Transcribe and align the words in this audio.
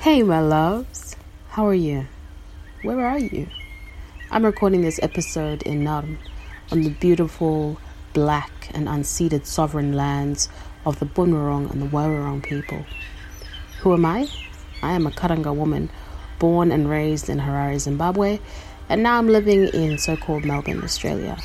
Hey, 0.00 0.22
my 0.22 0.38
loves. 0.38 1.16
How 1.48 1.66
are 1.66 1.74
you? 1.74 2.06
Where 2.82 3.04
are 3.04 3.18
you? 3.18 3.48
I'm 4.30 4.44
recording 4.44 4.82
this 4.82 5.00
episode 5.02 5.62
in 5.62 5.82
Naarm 5.82 6.18
on 6.70 6.82
the 6.82 6.90
beautiful, 6.90 7.80
black, 8.12 8.70
and 8.72 8.86
unceded 8.86 9.44
sovereign 9.44 9.94
lands 9.94 10.48
of 10.86 11.00
the 11.00 11.04
Bunurong 11.04 11.68
and 11.72 11.82
the 11.82 11.86
Woiwurrung 11.86 12.44
people. 12.44 12.86
Who 13.80 13.92
am 13.92 14.06
I? 14.06 14.28
I 14.84 14.92
am 14.92 15.04
a 15.04 15.10
Karanga 15.10 15.52
woman 15.52 15.90
born 16.38 16.70
and 16.70 16.88
raised 16.88 17.28
in 17.28 17.40
Harare, 17.40 17.80
Zimbabwe, 17.80 18.38
and 18.88 19.02
now 19.02 19.18
I'm 19.18 19.26
living 19.26 19.66
in 19.66 19.98
so 19.98 20.16
called 20.16 20.44
Melbourne, 20.44 20.84
Australia. 20.84 21.36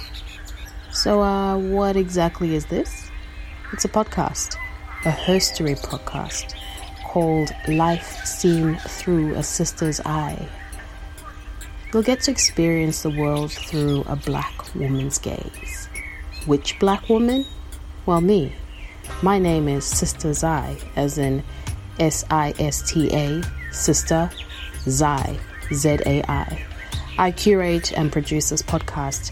So, 0.92 1.24
uh, 1.24 1.58
what 1.58 1.96
exactly 1.96 2.54
is 2.54 2.68
this? 2.68 3.10
It's 3.74 3.84
a 3.84 3.90
podcast, 3.90 4.56
a 5.06 5.12
herstory 5.12 5.76
podcast 5.82 6.54
called 7.14 7.54
Life 7.68 8.26
Seen 8.26 8.76
Through 8.88 9.36
a 9.36 9.44
Sister's 9.44 10.02
Eye. 10.04 10.50
You'll 11.94 12.02
get 12.02 12.22
to 12.22 12.32
experience 12.32 13.04
the 13.04 13.12
world 13.12 13.52
through 13.52 14.02
a 14.08 14.16
black 14.16 14.74
woman's 14.74 15.20
gaze. 15.20 15.90
Which 16.48 16.80
black 16.80 17.08
woman? 17.10 17.46
Well, 18.08 18.20
me. 18.20 18.56
My 19.22 19.38
name 19.38 19.68
is 19.68 19.86
Sister 19.86 20.34
Zai, 20.34 20.76
as 20.96 21.20
in 21.20 21.44
S 22.00 22.26
I 22.32 22.56
S 22.58 22.92
T 22.92 23.12
A, 23.14 23.44
Sister 23.72 24.32
Zai, 24.90 25.38
Z 25.72 26.00
A 26.08 26.24
I. 26.28 26.66
I 27.20 27.30
curate 27.30 27.96
and 27.96 28.12
produce 28.12 28.50
this 28.50 28.64
podcast. 28.64 29.32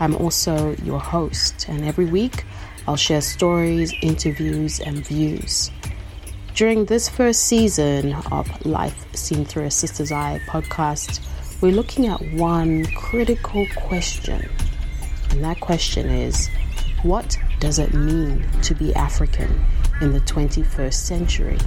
I'm 0.00 0.16
also 0.16 0.74
your 0.76 0.98
host, 0.98 1.68
and 1.68 1.84
every 1.84 2.06
week 2.06 2.46
I'll 2.86 2.96
share 2.96 3.20
stories, 3.20 3.92
interviews, 4.00 4.80
and 4.80 5.06
views. 5.06 5.70
During 6.58 6.86
this 6.86 7.08
first 7.08 7.44
season 7.44 8.14
of 8.32 8.66
Life 8.66 9.06
Seen 9.14 9.44
Through 9.44 9.66
a 9.66 9.70
Sister's 9.70 10.10
Eye 10.10 10.40
podcast, 10.48 11.24
we're 11.60 11.70
looking 11.70 12.08
at 12.08 12.20
one 12.32 12.84
critical 12.96 13.64
question. 13.76 14.50
And 15.30 15.44
that 15.44 15.60
question 15.60 16.10
is 16.10 16.48
what 17.04 17.38
does 17.60 17.78
it 17.78 17.94
mean 17.94 18.44
to 18.62 18.74
be 18.74 18.92
African 18.96 19.64
in 20.00 20.12
the 20.12 20.18
21st 20.22 20.94
century? 20.94 21.58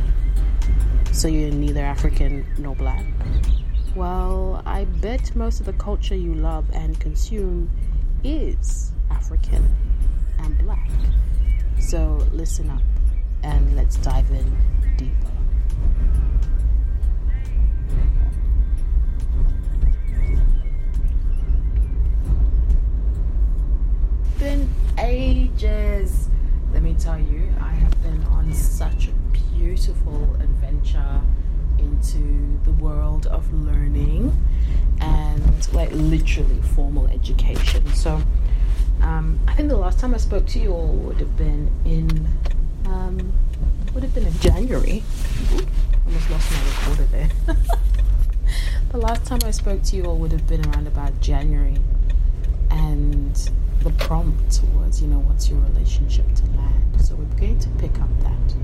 So 1.14 1.30
you're 1.30 1.52
neither 1.52 1.86
African 1.86 2.46
nor 2.58 2.76
black? 2.76 3.06
Well, 3.96 4.62
I 4.66 4.84
bet 4.84 5.34
most 5.38 5.62
of 5.62 5.68
the 5.68 5.74
culture 5.74 6.16
you 6.16 6.34
love 6.34 6.66
and 6.74 7.00
consume 7.00 7.70
is 8.26 8.92
African 9.10 9.74
and 10.40 10.58
black. 10.58 10.90
So 11.80 12.28
listen 12.34 12.70
up 12.70 12.82
and 13.42 13.74
let's 13.78 13.96
dive 13.96 14.30
in 14.32 14.81
Been 24.40 24.68
ages. 24.98 26.28
Let 26.74 26.82
me 26.82 26.96
tell 26.98 27.20
you, 27.20 27.48
I 27.62 27.70
have 27.70 28.02
been 28.02 28.24
on 28.26 28.52
such 28.54 29.08
a 29.08 29.12
beautiful 29.58 30.36
adventure 30.40 31.22
into 31.78 32.60
the 32.64 32.72
world 32.72 33.28
of 33.28 33.54
learning 33.54 34.36
and 35.00 35.74
like 35.74 35.92
literally 35.92 36.62
formal 36.76 37.08
education. 37.08 37.86
So 37.94 38.22
um, 39.02 39.40
I 39.48 39.54
think 39.54 39.70
the 39.70 39.78
last 39.78 40.00
time 40.00 40.14
I 40.14 40.18
spoke 40.18 40.46
to 40.48 40.60
you 40.60 40.72
all 40.72 40.88
would 40.88 41.18
have 41.18 41.36
been 41.38 41.70
in 41.86 42.28
um, 42.86 43.34
would 43.94 44.04
have 44.04 44.14
been 44.14 44.26
in 44.26 44.40
January. 44.40 45.04
Almost 46.06 46.30
lost 46.30 46.52
my 46.52 46.60
recorder 46.66 47.04
there. 47.12 47.56
the 48.92 48.98
last 48.98 49.26
time 49.26 49.40
I 49.46 49.52
spoke 49.52 49.84
to 49.84 49.96
you 49.96 50.06
all 50.06 50.18
would 50.18 50.32
have 50.32 50.48
been 50.48 50.66
around 50.70 50.88
about 50.88 51.20
January, 51.22 51.78
and 52.70 53.36
the 53.84 53.90
prompt 53.92 54.62
was, 54.76 55.02
you 55.02 55.08
know, 55.08 55.20
what's 55.20 55.50
your 55.50 55.60
relationship 55.60 56.26
to 56.36 56.46
land? 56.58 57.02
So 57.02 57.16
we're 57.16 57.40
going 57.40 57.60
to 57.60 57.70
pick 57.80 58.00
up 58.00 58.10
that 58.22 58.56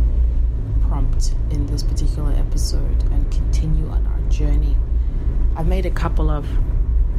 prompt 0.88 1.33
in 1.51 1.65
this 1.65 1.83
particular 1.83 2.31
episode 2.33 3.03
and 3.11 3.29
continue 3.31 3.88
on 3.89 4.05
our 4.07 4.29
journey. 4.29 4.77
I've 5.55 5.67
made 5.67 5.85
a 5.85 5.91
couple 5.91 6.29
of 6.29 6.47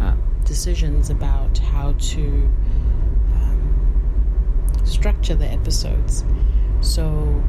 uh, 0.00 0.14
decisions 0.44 1.10
about 1.10 1.58
how 1.58 1.92
to 1.92 2.22
um, 3.34 4.80
structure 4.84 5.34
the 5.34 5.46
episodes. 5.46 6.24
So 6.80 7.42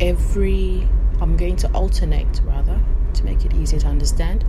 every, 0.00 0.88
I'm 1.20 1.36
going 1.36 1.56
to 1.56 1.70
alternate 1.72 2.40
rather 2.44 2.80
to 3.14 3.24
make 3.24 3.44
it 3.44 3.54
easier 3.54 3.80
to 3.80 3.86
understand. 3.86 4.44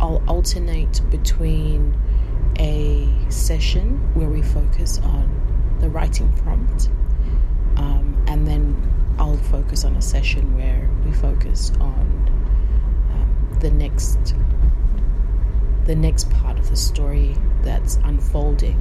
I'll 0.00 0.22
alternate 0.28 1.00
between 1.10 1.94
a 2.58 3.08
session 3.30 3.98
where 4.14 4.28
we 4.28 4.42
focus 4.42 4.98
on 4.98 5.76
the 5.80 5.88
writing 5.88 6.32
prompt, 6.38 6.88
um, 7.76 8.22
and 8.28 8.46
then 8.46 8.76
I'll 9.18 9.36
focus 9.36 9.84
on 9.84 9.96
a 9.96 10.02
session 10.02 10.56
where 10.56 10.88
we 11.04 11.12
focus 11.12 11.72
on 11.80 12.30
um, 13.12 13.58
the 13.60 13.70
next 13.70 14.34
the 15.84 15.94
next 15.94 16.30
part 16.30 16.58
of 16.58 16.70
the 16.70 16.76
story 16.76 17.36
that's 17.62 17.96
unfolding, 18.04 18.80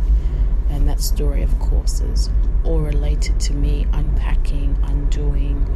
and 0.69 0.87
that 0.87 1.01
story, 1.01 1.43
of 1.43 1.59
course, 1.59 1.99
is 1.99 2.29
all 2.63 2.79
related 2.79 3.39
to 3.41 3.53
me 3.53 3.85
unpacking, 3.91 4.77
undoing, 4.83 5.67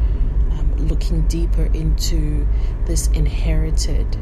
looking 0.80 1.22
deeper 1.28 1.66
into 1.74 2.48
this 2.86 3.08
inherited 3.10 4.18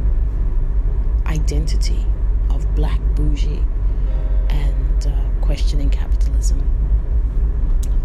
identity 1.25 2.05
of 2.49 2.73
black 2.75 2.99
bougie 3.15 3.63
and 4.49 5.07
uh, 5.07 5.11
questioning 5.41 5.89
capitalism. 5.89 6.61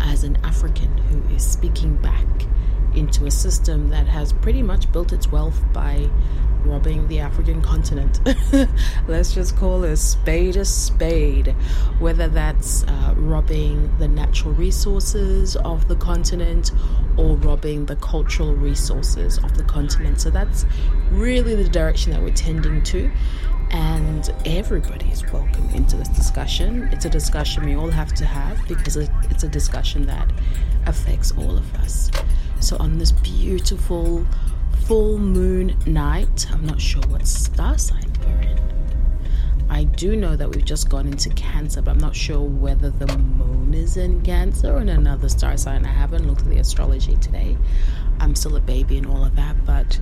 As 0.00 0.24
an 0.24 0.36
African 0.44 0.96
who 0.96 1.34
is 1.34 1.44
speaking 1.44 1.96
back 1.96 2.26
into 2.94 3.26
a 3.26 3.30
system 3.30 3.88
that 3.90 4.06
has 4.06 4.32
pretty 4.32 4.62
much 4.62 4.90
built 4.92 5.12
its 5.12 5.30
wealth 5.30 5.62
by 5.72 6.08
robbing 6.64 7.08
the 7.08 7.20
African 7.20 7.62
continent. 7.62 8.20
Let's 9.08 9.34
just 9.34 9.56
call 9.56 9.84
a 9.84 9.96
spade 9.96 10.56
a 10.56 10.64
spade. 10.64 11.48
Whether 11.98 12.28
that's 12.28 12.84
uh, 12.84 13.14
robbing 13.16 13.96
the 13.98 14.08
natural 14.08 14.54
resources 14.54 15.56
of 15.56 15.88
the 15.88 15.96
continent 15.96 16.72
or 17.16 17.36
robbing 17.36 17.86
the 17.86 17.96
cultural 17.96 18.54
resources 18.54 19.38
of 19.38 19.56
the 19.56 19.64
continent. 19.64 20.20
So 20.20 20.30
that's 20.30 20.66
really 21.10 21.54
the 21.54 21.68
direction 21.68 22.12
that 22.12 22.22
we're 22.22 22.34
tending 22.34 22.82
to. 22.84 23.10
And 23.70 24.32
everybody 24.44 25.06
is 25.10 25.24
welcome 25.32 25.68
into 25.70 25.96
this 25.96 26.08
discussion. 26.08 26.88
It's 26.92 27.04
a 27.04 27.10
discussion 27.10 27.66
we 27.66 27.76
all 27.76 27.90
have 27.90 28.12
to 28.14 28.24
have 28.24 28.66
because 28.66 28.96
it's 28.96 29.44
a 29.44 29.48
discussion 29.48 30.06
that 30.06 30.30
affects 30.86 31.30
all 31.32 31.56
of 31.56 31.74
us. 31.76 32.10
So, 32.60 32.76
on 32.78 32.98
this 32.98 33.12
beautiful 33.12 34.26
full 34.90 35.18
moon 35.18 35.76
night. 35.86 36.48
I'm 36.50 36.66
not 36.66 36.80
sure 36.80 37.00
what 37.02 37.24
star 37.24 37.78
sign 37.78 38.12
we're 38.26 38.40
in. 38.40 38.58
I 39.68 39.84
do 39.84 40.16
know 40.16 40.34
that 40.34 40.52
we've 40.52 40.64
just 40.64 40.88
gone 40.90 41.06
into 41.06 41.28
Cancer, 41.30 41.80
but 41.80 41.92
I'm 41.92 41.98
not 41.98 42.16
sure 42.16 42.40
whether 42.40 42.90
the 42.90 43.06
moon 43.16 43.72
is 43.72 43.96
in 43.96 44.20
Cancer 44.22 44.74
or 44.74 44.80
in 44.80 44.88
another 44.88 45.28
star 45.28 45.56
sign. 45.56 45.86
I 45.86 45.92
haven't 45.92 46.26
looked 46.26 46.40
at 46.40 46.50
the 46.50 46.58
astrology 46.58 47.14
today. 47.18 47.56
I'm 48.18 48.34
still 48.34 48.56
a 48.56 48.60
baby 48.60 48.98
and 48.98 49.06
all 49.06 49.24
of 49.24 49.36
that, 49.36 49.64
but 49.64 50.00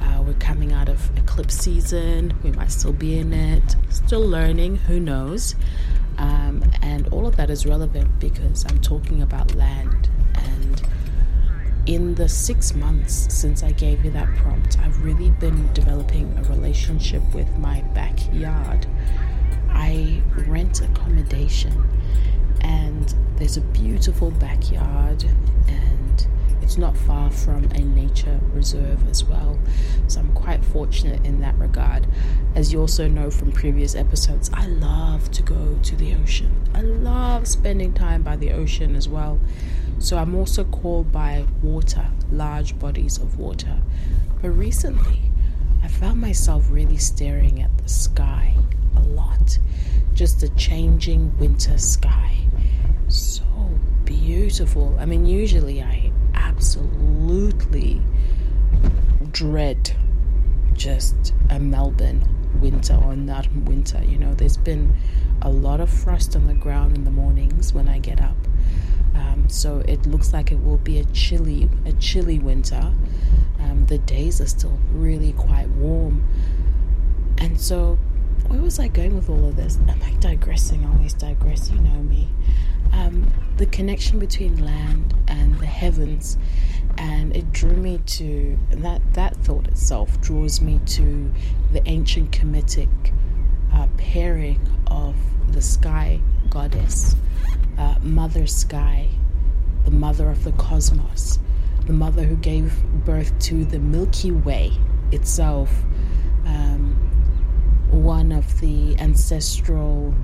uh, 0.00 0.22
we're 0.26 0.32
coming 0.40 0.72
out 0.72 0.88
of 0.88 1.14
eclipse 1.18 1.58
season. 1.58 2.32
We 2.42 2.52
might 2.52 2.72
still 2.72 2.94
be 2.94 3.18
in 3.18 3.34
it, 3.34 3.76
still 3.90 4.26
learning, 4.26 4.76
who 4.76 4.98
knows. 4.98 5.56
Um, 6.16 6.64
and 6.80 7.06
all 7.08 7.26
of 7.26 7.36
that 7.36 7.50
is 7.50 7.66
relevant 7.66 8.18
because 8.18 8.64
I'm 8.66 8.80
talking 8.80 9.20
about 9.20 9.54
land 9.54 10.08
and 10.08 10.11
in 11.86 12.14
the 12.14 12.28
six 12.28 12.74
months 12.74 13.26
since 13.34 13.62
I 13.62 13.72
gave 13.72 14.04
you 14.04 14.10
that 14.12 14.28
prompt, 14.36 14.78
I've 14.78 15.02
really 15.02 15.30
been 15.30 15.72
developing 15.72 16.38
a 16.38 16.42
relationship 16.44 17.22
with 17.34 17.58
my 17.58 17.80
backyard. 17.94 18.86
I 19.70 20.22
rent 20.46 20.80
accommodation, 20.80 21.88
and 22.60 23.14
there's 23.36 23.56
a 23.56 23.62
beautiful 23.62 24.30
backyard, 24.30 25.24
and 25.66 26.26
it's 26.60 26.78
not 26.78 26.96
far 26.96 27.30
from 27.30 27.64
a 27.64 27.80
nature 27.80 28.38
reserve 28.52 29.08
as 29.08 29.24
well. 29.24 29.58
So 30.06 30.20
I'm 30.20 30.32
quite 30.34 30.64
fortunate 30.64 31.24
in 31.26 31.40
that 31.40 31.58
regard. 31.58 32.06
As 32.54 32.72
you 32.72 32.80
also 32.80 33.08
know 33.08 33.30
from 33.30 33.50
previous 33.50 33.96
episodes, 33.96 34.50
I 34.54 34.66
love 34.66 35.32
to 35.32 35.42
go 35.42 35.78
to 35.82 35.96
the 35.96 36.14
ocean. 36.14 36.52
I 36.74 36.82
love 36.82 37.48
spending 37.48 37.92
time 37.92 38.22
by 38.22 38.36
the 38.36 38.52
ocean 38.52 38.94
as 38.94 39.08
well. 39.08 39.40
So 40.02 40.18
I'm 40.18 40.34
also 40.34 40.64
called 40.64 41.12
by 41.12 41.46
water, 41.62 42.04
large 42.32 42.76
bodies 42.76 43.18
of 43.18 43.38
water. 43.38 43.78
But 44.42 44.50
recently, 44.50 45.20
I 45.80 45.86
found 45.86 46.20
myself 46.20 46.66
really 46.68 46.96
staring 46.96 47.62
at 47.62 47.70
the 47.78 47.88
sky 47.88 48.56
a 48.96 49.00
lot. 49.00 49.60
Just 50.12 50.42
a 50.42 50.48
changing 50.56 51.38
winter 51.38 51.78
sky. 51.78 52.36
So 53.06 53.44
beautiful. 54.04 54.96
I 54.98 55.06
mean, 55.06 55.24
usually 55.24 55.80
I 55.80 56.10
absolutely 56.34 58.00
dread 59.30 59.92
just 60.72 61.32
a 61.48 61.60
Melbourne 61.60 62.24
winter 62.60 62.96
or 63.04 63.14
not 63.14 63.46
winter. 63.54 64.02
You 64.02 64.18
know, 64.18 64.34
there's 64.34 64.56
been 64.56 64.96
a 65.42 65.48
lot 65.48 65.80
of 65.80 65.88
frost 65.88 66.34
on 66.34 66.48
the 66.48 66.54
ground 66.54 66.96
in 66.96 67.04
the 67.04 67.12
mornings 67.12 67.72
when 67.72 67.88
I 67.88 68.00
get 68.00 68.20
up. 68.20 68.36
Um, 69.14 69.48
so 69.48 69.82
it 69.86 70.06
looks 70.06 70.32
like 70.32 70.52
it 70.52 70.62
will 70.62 70.78
be 70.78 70.98
a 70.98 71.04
chilly, 71.06 71.68
a 71.84 71.92
chilly 71.92 72.38
winter. 72.38 72.92
Um, 73.60 73.86
the 73.86 73.98
days 73.98 74.40
are 74.40 74.46
still 74.46 74.78
really 74.92 75.32
quite 75.32 75.68
warm, 75.68 76.26
and 77.38 77.60
so 77.60 77.98
where 78.48 78.60
was 78.60 78.78
I 78.78 78.88
going 78.88 79.14
with 79.14 79.30
all 79.30 79.48
of 79.48 79.56
this? 79.56 79.78
I'm 79.88 80.02
I 80.02 80.12
digressing? 80.20 80.84
I 80.84 80.92
always 80.92 81.14
digress. 81.14 81.70
You 81.70 81.78
know 81.78 82.02
me. 82.02 82.28
Um, 82.92 83.32
the 83.56 83.66
connection 83.66 84.18
between 84.18 84.64
land 84.64 85.14
and 85.28 85.58
the 85.58 85.66
heavens, 85.66 86.36
and 86.98 87.34
it 87.34 87.52
drew 87.52 87.76
me 87.76 87.98
to 87.98 88.58
that. 88.70 89.00
That 89.14 89.36
thought 89.36 89.68
itself 89.68 90.20
draws 90.20 90.60
me 90.60 90.80
to 90.86 91.32
the 91.72 91.86
ancient 91.88 92.32
Kemetic 92.32 92.88
uh, 93.72 93.86
pairing 93.96 94.60
of 94.86 95.14
the 95.52 95.62
sky 95.62 96.20
goddess, 96.50 97.16
uh, 97.82 97.98
Mother 98.02 98.46
Sky, 98.46 99.08
the 99.84 99.90
mother 99.90 100.30
of 100.30 100.44
the 100.44 100.52
cosmos, 100.52 101.38
the 101.86 101.92
mother 101.92 102.22
who 102.22 102.36
gave 102.36 102.72
birth 103.04 103.36
to 103.40 103.64
the 103.64 103.78
Milky 103.78 104.30
Way 104.30 104.72
itself. 105.10 105.70
Um, 106.46 106.96
one 107.90 108.32
of 108.32 108.60
the 108.60 108.96
ancestral 108.98 110.14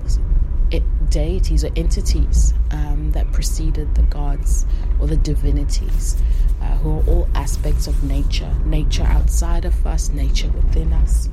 deities 1.09 1.63
or 1.63 1.71
entities 1.75 2.53
um, 2.71 3.11
that 3.11 3.31
preceded 3.31 3.93
the 3.95 4.03
gods 4.03 4.65
or 4.99 5.07
the 5.07 5.17
divinities, 5.17 6.21
uh, 6.61 6.65
who 6.77 6.99
are 6.99 7.03
all 7.07 7.27
aspects 7.35 7.87
of 7.87 8.03
nature 8.03 8.53
nature 8.65 9.03
outside 9.03 9.65
of 9.65 9.85
us, 9.87 10.09
nature 10.09 10.49
within 10.49 10.93
us. 10.93 11.29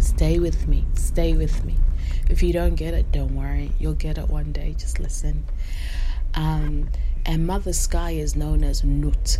Stay 0.00 0.38
with 0.38 0.66
me, 0.66 0.84
stay 0.94 1.36
with 1.36 1.64
me. 1.64 1.76
If 2.28 2.42
you 2.42 2.52
don't 2.52 2.74
get 2.74 2.94
it, 2.94 3.12
don't 3.12 3.34
worry, 3.34 3.72
you'll 3.78 3.94
get 3.94 4.18
it 4.18 4.28
one 4.28 4.52
day. 4.52 4.74
Just 4.78 5.00
listen. 5.00 5.44
Um, 6.34 6.88
and 7.26 7.46
Mother 7.46 7.72
Sky 7.72 8.12
is 8.12 8.36
known 8.36 8.64
as 8.64 8.84
Nut. 8.84 9.38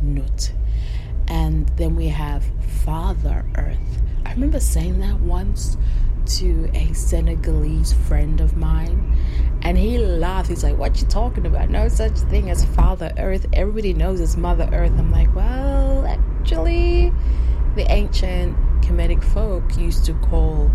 Nut. 0.00 0.52
And 1.28 1.68
then 1.76 1.94
we 1.94 2.08
have 2.08 2.44
Father 2.84 3.44
Earth. 3.56 4.02
I 4.24 4.32
remember 4.32 4.60
saying 4.60 5.00
that 5.00 5.20
once 5.20 5.76
to 6.24 6.70
a 6.74 6.92
Senegalese 6.92 7.92
friend 7.92 8.40
of 8.40 8.56
mine, 8.56 9.16
and 9.62 9.76
he 9.76 9.98
laughed. 9.98 10.48
He's 10.48 10.64
like, 10.64 10.78
"What 10.78 11.00
you 11.00 11.06
talking 11.06 11.46
about? 11.46 11.70
No 11.70 11.88
such 11.88 12.12
thing 12.12 12.50
as 12.50 12.64
Father 12.64 13.12
Earth. 13.18 13.46
Everybody 13.52 13.92
knows 13.92 14.20
it's 14.20 14.36
Mother 14.36 14.68
Earth." 14.72 14.92
I'm 14.98 15.10
like, 15.10 15.34
"Well, 15.34 16.06
actually, 16.06 17.12
the 17.74 17.90
ancient 17.90 18.56
Kemetic 18.82 19.22
folk 19.22 19.76
used 19.76 20.04
to 20.06 20.14
call 20.14 20.70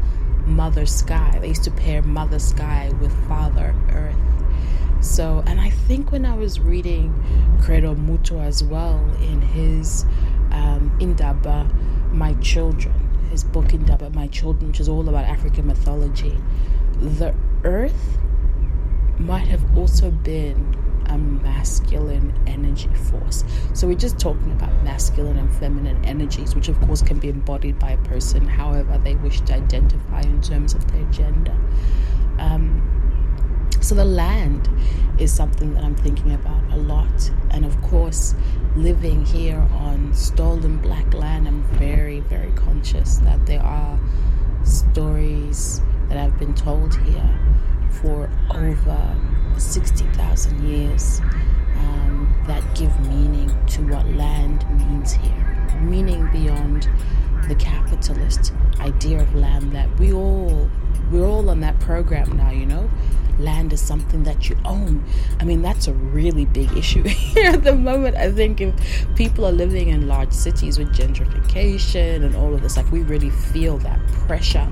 Mother 0.48 0.86
Sky. 0.86 1.38
They 1.40 1.50
used 1.50 1.64
to 1.66 1.72
pair 1.72 2.02
Mother 2.02 2.40
Sky 2.40 2.92
with 3.00 3.14
Father 3.28 3.76
Earth." 3.92 4.16
So, 5.02 5.44
and 5.46 5.62
I 5.62 5.70
think 5.70 6.12
when 6.12 6.26
I 6.26 6.36
was 6.36 6.60
reading 6.60 7.14
Credo 7.62 7.94
Mutwa 7.96 8.46
as 8.46 8.64
well 8.64 9.00
in 9.22 9.42
his 9.42 10.06
um, 10.52 10.96
Indaba, 11.00 11.70
My 12.12 12.34
Children, 12.36 12.96
his 13.30 13.44
book 13.44 13.74
Indaba, 13.74 14.10
My 14.10 14.28
Children, 14.28 14.68
which 14.68 14.80
is 14.80 14.90
all 14.90 15.08
about 15.08 15.26
African 15.26 15.68
mythology, 15.68 16.38
the 17.00 17.36
earth 17.64 18.18
might 19.20 19.48
have 19.48 19.78
also 19.78 20.10
been 20.12 20.76
a 21.07 21.18
masculine 21.18 22.33
energy 22.48 22.89
force. 23.09 23.44
So 23.74 23.88
we're 23.88 23.95
just 23.95 24.19
talking 24.19 24.51
about 24.51 24.71
masculine 24.83 25.38
and 25.38 25.54
feminine 25.56 26.04
energies, 26.06 26.56
which 26.56 26.68
of 26.68 26.80
course 26.81 27.01
can 27.01 27.19
be 27.19 27.30
embodied 27.30 27.80
by 27.80 27.92
a 27.92 27.98
person 27.98 28.48
however 28.48 28.98
they 29.04 29.15
wish 29.15 29.42
to 29.42 29.54
identify 29.54 30.21
in 30.21 30.42
terms 30.42 30.74
of 30.74 30.89
their 30.92 31.06
gender. 31.06 31.56
Um, 32.39 32.83
so 33.81 33.95
the 33.95 34.06
land 34.06 34.69
is 35.19 35.33
something 35.33 35.74
that 35.74 35.83
I'm 35.83 35.95
thinking 35.95 36.33
about 36.33 36.71
a 36.71 36.77
lot. 36.77 37.31
And 37.51 37.65
of 37.65 37.81
course, 37.81 38.36
living 38.75 39.25
here 39.25 39.65
on 39.74 40.13
stolen 40.13 40.77
black 40.77 41.13
land, 41.13 41.48
I'm 41.48 41.63
very, 41.77 42.19
very 42.21 42.51
conscious 42.51 43.18
that 43.19 43.45
there 43.45 43.62
are 43.62 44.00
stories 44.63 45.81
that 46.10 46.18
have 46.18 46.38
been 46.38 46.53
told 46.53 46.95
here 46.98 47.39
for 48.01 48.30
over 48.53 49.18
60,000 49.59 50.68
years 50.68 51.19
um, 51.75 52.44
that 52.48 52.63
give 52.75 52.98
meaning 53.07 53.51
to 53.68 53.81
what 53.88 54.07
land 54.09 54.65
means 54.77 55.13
here. 55.13 55.80
Meaning 55.81 56.30
beyond 56.31 56.89
the 57.48 57.56
capitalist 57.56 58.54
idea 58.80 59.21
of 59.21 59.33
land 59.36 59.71
that 59.74 59.89
we 60.00 60.12
all 60.12 60.69
we're 61.12 61.25
all 61.25 61.50
on 61.50 61.62
that 61.62 61.80
program 61.80 62.36
now, 62.36 62.51
you 62.51 62.65
know 62.65 62.89
land 63.39 63.74
is 63.74 63.81
something 63.81 64.24
that 64.24 64.50
you 64.50 64.57
own. 64.65 65.04
I 65.39 65.45
mean, 65.45 65.62
that's 65.62 65.88
a 65.88 65.94
really 65.94 66.45
big 66.45 66.71
issue 66.75 67.03
here 67.07 67.51
at 67.51 67.63
the 67.63 67.75
moment. 67.75 68.15
I 68.15 68.31
think 68.31 68.62
if 68.62 69.15
people 69.15 69.45
are 69.45 69.51
living 69.51 69.89
in 69.89 70.07
large 70.07 70.31
cities 70.31 70.77
with 70.77 70.94
gentrification 70.95 72.24
and 72.25 72.36
all 72.36 72.53
of 72.53 72.62
this, 72.62 72.77
like 72.77 72.92
we 72.92 73.01
really 73.01 73.30
feel 73.30 73.77
that 73.80 74.00
pressure 74.07 74.68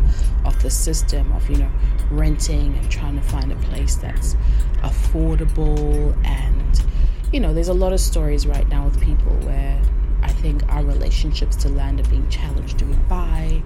of 0.46 0.62
the 0.62 0.70
system 0.70 1.32
of, 1.34 1.50
you 1.50 1.58
know, 1.58 1.72
renting 2.12 2.78
and 2.78 2.90
trying 2.90 3.16
to 3.16 3.22
find 3.22 3.52
a 3.52 3.56
place 3.58 3.96
that's 3.96 4.36
affordable. 4.84 6.16
And, 6.26 6.86
you 7.32 7.40
know, 7.40 7.54
there's 7.54 7.68
a 7.68 7.74
lot 7.74 7.94
of 7.94 8.00
stories 8.00 8.46
right 8.48 8.68
now 8.70 8.86
with 8.86 9.00
people 9.02 9.34
where 9.48 9.82
I 10.22 10.30
think 10.30 10.64
our 10.72 10.84
relationships 10.84 11.56
to 11.58 11.70
land 11.70 12.00
are 12.00 12.10
being 12.10 12.28
challenged. 12.30 12.78
Do 12.78 12.86
we 12.86 12.96
buy? 13.10 13.62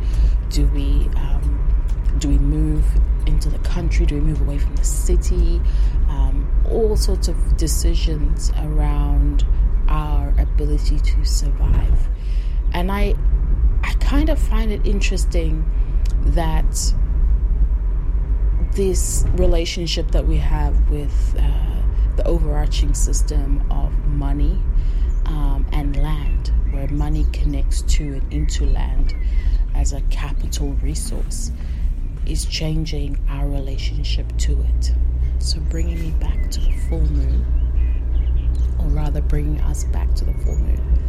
Do 0.50 0.66
we 0.68 1.10
um, 1.16 1.56
do 2.18 2.28
we 2.28 2.38
move 2.38 2.86
into 3.26 3.50
the 3.50 3.60
country? 3.60 4.06
Do 4.06 4.16
we 4.16 4.22
move 4.22 4.42
away 4.42 4.58
from 4.58 4.76
the 4.76 4.84
city? 4.84 5.62
Um, 6.10 6.48
all 6.70 6.98
sorts 6.98 7.28
of 7.28 7.58
decisions 7.58 8.52
around 8.58 9.46
our 9.88 10.34
ability 10.38 11.00
to 11.00 11.26
survive. 11.26 12.10
And 12.74 12.92
I, 12.92 13.16
I 13.84 13.94
kind 13.96 14.30
of 14.30 14.40
find 14.40 14.72
it 14.72 14.86
interesting 14.86 15.66
that 16.22 16.94
this 18.80 19.26
relationship 19.34 20.10
that 20.12 20.26
we 20.26 20.38
have 20.38 20.90
with 20.90 21.36
uh, 21.38 21.82
the 22.16 22.26
overarching 22.26 22.94
system 22.94 23.62
of 23.70 23.92
money 24.06 24.58
um, 25.26 25.68
and 25.74 25.98
land, 25.98 26.54
where 26.72 26.88
money 26.88 27.26
connects 27.34 27.82
to 27.82 28.14
and 28.14 28.34
into 28.34 28.66
land 28.66 29.14
as 29.76 29.92
a 29.92 30.00
capital 30.04 30.72
resource 30.82 31.52
is 32.26 32.46
changing 32.46 33.20
our 33.28 33.50
relationship 33.50 34.26
to 34.38 34.54
it. 34.62 34.94
So, 35.40 35.60
bringing 35.60 36.00
me 36.00 36.12
back 36.12 36.50
to 36.50 36.62
the 36.62 36.72
full 36.88 37.02
moon, 37.02 37.46
or 38.80 38.86
rather, 38.86 39.20
bringing 39.20 39.60
us 39.60 39.84
back 39.84 40.16
to 40.16 40.24
the 40.24 40.34
full 40.36 40.56
moon. 40.56 41.04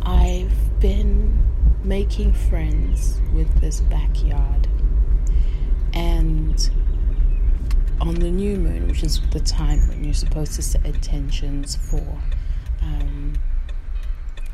I've 0.00 0.80
been 0.80 1.38
making 1.84 2.32
friends 2.32 3.20
with 3.34 3.60
this 3.60 3.82
backyard, 3.82 4.68
and 5.94 6.70
on 8.00 8.14
the 8.14 8.30
new 8.30 8.56
moon, 8.56 8.86
which 8.88 9.02
is 9.02 9.20
the 9.32 9.40
time 9.40 9.86
when 9.88 10.04
you're 10.04 10.14
supposed 10.14 10.54
to 10.54 10.62
set 10.62 10.84
intentions 10.84 11.76
for 11.76 12.18
um, 12.82 13.34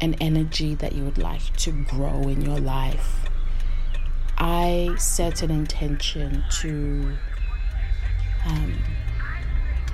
an 0.01 0.15
energy 0.21 0.75
that 0.77 0.95
you 0.95 1.05
would 1.05 1.19
like 1.19 1.55
to 1.59 1.71
grow 1.71 2.23
in 2.23 2.43
your 2.43 2.59
life 2.59 3.25
I 4.37 4.95
set 4.99 5.43
an 5.43 5.51
intention 5.51 6.43
to 6.61 7.17
um, 8.47 8.83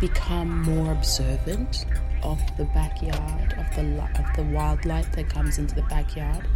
become 0.00 0.62
more 0.62 0.92
observant 0.92 1.85
of 2.23 2.40
the 2.56 2.64
backyard, 2.64 3.52
of 3.52 3.75
the 3.76 4.02
of 4.18 4.37
the 4.37 4.42
wildlife 4.44 5.12
that 5.12 5.28
comes 5.28 5.59
into 5.59 5.75
the 5.75 5.82
backyard. 5.82 6.47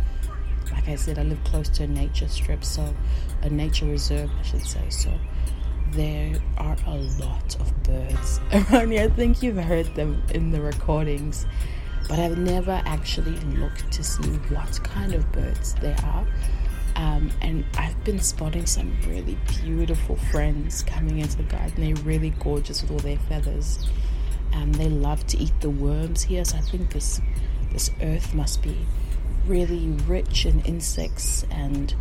Like 0.73 0.89
I 0.89 0.97
said, 0.97 1.19
I 1.19 1.23
live 1.23 1.43
close 1.45 1.69
to 1.71 1.85
a 1.85 1.87
nature 1.87 2.29
strip, 2.29 2.65
so 2.65 2.95
a 3.43 3.51
nature 3.51 3.87
reserve, 3.87 4.31
I 4.39 4.43
should 4.43 4.65
say. 4.65 4.89
So 4.91 5.13
there 5.93 6.35
are 6.59 6.77
a 6.87 6.97
lot 6.97 7.57
of 7.61 7.83
birds 7.83 8.41
around 8.53 8.91
here. 8.91 9.05
I 9.05 9.09
think 9.09 9.43
you've 9.43 9.57
heard 9.57 9.95
them 9.95 10.23
in 10.33 10.51
the 10.51 10.61
recordings, 10.61 11.47
but 12.09 12.19
I've 12.19 12.39
never 12.39 12.83
actually 12.85 13.37
looked 13.57 13.93
to 13.93 14.03
see 14.03 14.29
what 14.49 14.83
kind 14.83 15.15
of 15.15 15.31
birds 15.33 15.75
they 15.75 15.95
are. 16.03 16.27
Um, 16.97 17.31
and 17.41 17.65
I've 17.77 18.03
been 18.05 18.21
spotting 18.21 18.67
some 18.67 18.97
really 19.09 19.37
beautiful 19.63 20.17
friends 20.17 20.83
coming 20.85 21.19
into 21.19 21.39
the 21.39 21.43
garden. 21.45 21.75
They're 21.77 22.05
really 22.05 22.31
gorgeous 22.31 22.83
with 22.83 22.93
all 22.93 22.99
their 22.99 23.19
feathers. 23.19 23.89
Um, 24.53 24.73
they 24.73 24.89
love 24.89 25.27
to 25.29 25.39
eat 25.39 25.53
the 25.61 25.71
worms 25.71 26.23
here, 26.23 26.45
so 26.45 26.57
I 26.57 26.61
think 26.61 26.93
this 26.93 27.21
this 27.73 27.91
earth 28.01 28.33
must 28.35 28.63
be 28.63 28.87
really 29.47 29.89
rich 30.07 30.47
in 30.47 30.61
insects. 30.61 31.45
And 31.51 31.95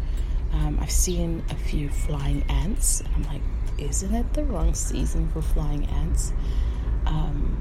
um, 0.51 0.77
I've 0.81 0.91
seen 0.91 1.43
a 1.49 1.55
few 1.55 1.89
flying 1.89 2.43
ants. 2.43 3.03
I'm 3.15 3.23
like, 3.23 3.41
isn't 3.77 4.13
it 4.13 4.33
the 4.33 4.43
wrong 4.43 4.73
season 4.73 5.29
for 5.31 5.41
flying 5.41 5.85
ants? 5.85 6.33
Um, 7.05 7.57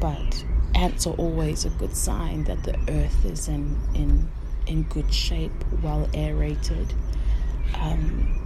but 0.00 0.44
ants 0.74 1.06
are 1.06 1.14
always 1.14 1.64
a 1.64 1.70
good 1.70 1.96
sign 1.96 2.44
that 2.44 2.62
the 2.64 2.78
earth 2.88 3.24
is 3.24 3.48
in 3.48 3.76
in 3.94 4.28
in 4.66 4.82
good 4.84 5.12
shape, 5.12 5.52
well 5.82 6.08
aerated. 6.14 6.92
Um, 7.80 8.38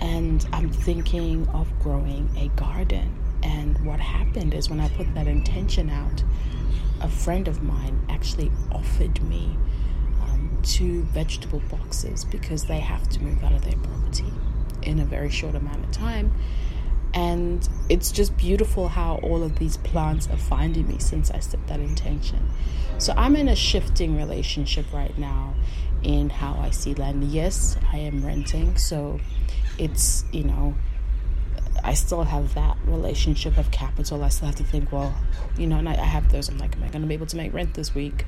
and 0.00 0.46
I'm 0.52 0.70
thinking 0.70 1.48
of 1.48 1.68
growing 1.80 2.30
a 2.36 2.48
garden. 2.60 3.12
And 3.42 3.84
what 3.84 3.98
happened 3.98 4.54
is 4.54 4.70
when 4.70 4.80
I 4.80 4.88
put 4.90 5.12
that 5.14 5.26
intention 5.26 5.90
out, 5.90 6.22
a 7.00 7.08
friend 7.08 7.48
of 7.48 7.62
mine 7.62 8.00
actually 8.08 8.50
offered 8.72 9.20
me 9.22 9.56
two 10.62 11.02
vegetable 11.04 11.62
boxes 11.70 12.24
because 12.24 12.64
they 12.64 12.80
have 12.80 13.08
to 13.10 13.22
move 13.22 13.42
out 13.42 13.52
of 13.52 13.62
their 13.62 13.78
property 13.78 14.32
in 14.82 15.00
a 15.00 15.04
very 15.04 15.30
short 15.30 15.54
amount 15.54 15.84
of 15.84 15.90
time. 15.90 16.32
And 17.14 17.66
it's 17.88 18.12
just 18.12 18.36
beautiful 18.36 18.88
how 18.88 19.16
all 19.22 19.42
of 19.42 19.58
these 19.58 19.78
plants 19.78 20.28
are 20.28 20.36
finding 20.36 20.86
me 20.86 20.98
since 20.98 21.30
I 21.30 21.40
set 21.40 21.66
that 21.68 21.80
intention. 21.80 22.50
So 22.98 23.14
I'm 23.16 23.34
in 23.36 23.48
a 23.48 23.56
shifting 23.56 24.16
relationship 24.16 24.86
right 24.92 25.16
now 25.18 25.54
in 26.02 26.30
how 26.30 26.54
I 26.60 26.70
see 26.70 26.94
land. 26.94 27.24
Yes, 27.24 27.76
I 27.92 27.98
am 27.98 28.24
renting, 28.24 28.76
so 28.76 29.20
it's, 29.78 30.24
you 30.32 30.44
know, 30.44 30.74
I 31.84 31.94
still 31.94 32.24
have 32.24 32.54
that 32.54 32.76
relationship 32.84 33.56
of 33.58 33.70
capital. 33.70 34.24
I 34.24 34.28
still 34.28 34.46
have 34.46 34.56
to 34.56 34.64
think, 34.64 34.92
well, 34.92 35.14
you 35.56 35.66
know, 35.66 35.78
and 35.78 35.88
I, 35.88 35.92
I 35.92 36.04
have 36.04 36.30
those. 36.30 36.48
I'm 36.48 36.58
like, 36.58 36.76
am 36.76 36.82
I 36.82 36.88
going 36.88 37.02
to 37.02 37.08
be 37.08 37.14
able 37.14 37.26
to 37.26 37.36
make 37.36 37.52
rent 37.52 37.74
this 37.74 37.94
week, 37.94 38.26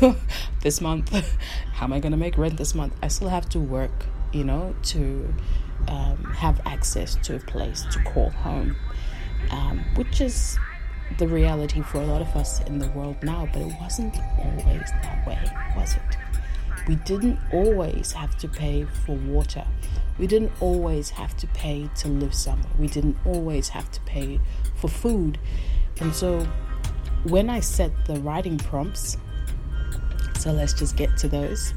this 0.62 0.80
month? 0.80 1.12
How 1.72 1.86
am 1.86 1.92
I 1.92 2.00
going 2.00 2.12
to 2.12 2.18
make 2.18 2.38
rent 2.38 2.56
this 2.56 2.74
month? 2.74 2.94
I 3.02 3.08
still 3.08 3.28
have 3.28 3.48
to 3.50 3.58
work, 3.58 4.06
you 4.32 4.44
know, 4.44 4.74
to 4.84 5.34
um, 5.88 6.24
have 6.36 6.60
access 6.66 7.16
to 7.16 7.36
a 7.36 7.40
place 7.40 7.84
to 7.92 8.02
call 8.04 8.30
home, 8.30 8.76
um, 9.50 9.84
which 9.96 10.20
is 10.20 10.58
the 11.18 11.28
reality 11.28 11.82
for 11.82 11.98
a 11.98 12.06
lot 12.06 12.22
of 12.22 12.28
us 12.36 12.60
in 12.62 12.78
the 12.78 12.88
world 12.90 13.16
now, 13.22 13.48
but 13.52 13.62
it 13.62 13.74
wasn't 13.80 14.16
always 14.38 14.90
that 15.02 15.26
way, 15.26 15.38
was 15.76 15.94
it? 15.94 16.16
We 16.88 16.96
didn't 16.96 17.38
always 17.52 18.12
have 18.12 18.36
to 18.38 18.48
pay 18.48 18.86
for 19.06 19.16
water. 19.16 19.64
We 20.18 20.26
didn't 20.26 20.52
always 20.60 21.10
have 21.10 21.36
to 21.38 21.46
pay 21.48 21.88
to 21.96 22.08
live 22.08 22.34
somewhere. 22.34 22.72
We 22.78 22.86
didn't 22.86 23.16
always 23.24 23.68
have 23.70 23.90
to 23.92 24.00
pay 24.02 24.40
for 24.76 24.88
food. 24.88 25.38
And 26.00 26.14
so 26.14 26.46
when 27.24 27.50
I 27.50 27.60
set 27.60 27.92
the 28.06 28.20
writing 28.20 28.58
prompts, 28.58 29.16
so 30.38 30.52
let's 30.52 30.72
just 30.72 30.96
get 30.96 31.16
to 31.18 31.28
those. 31.28 31.74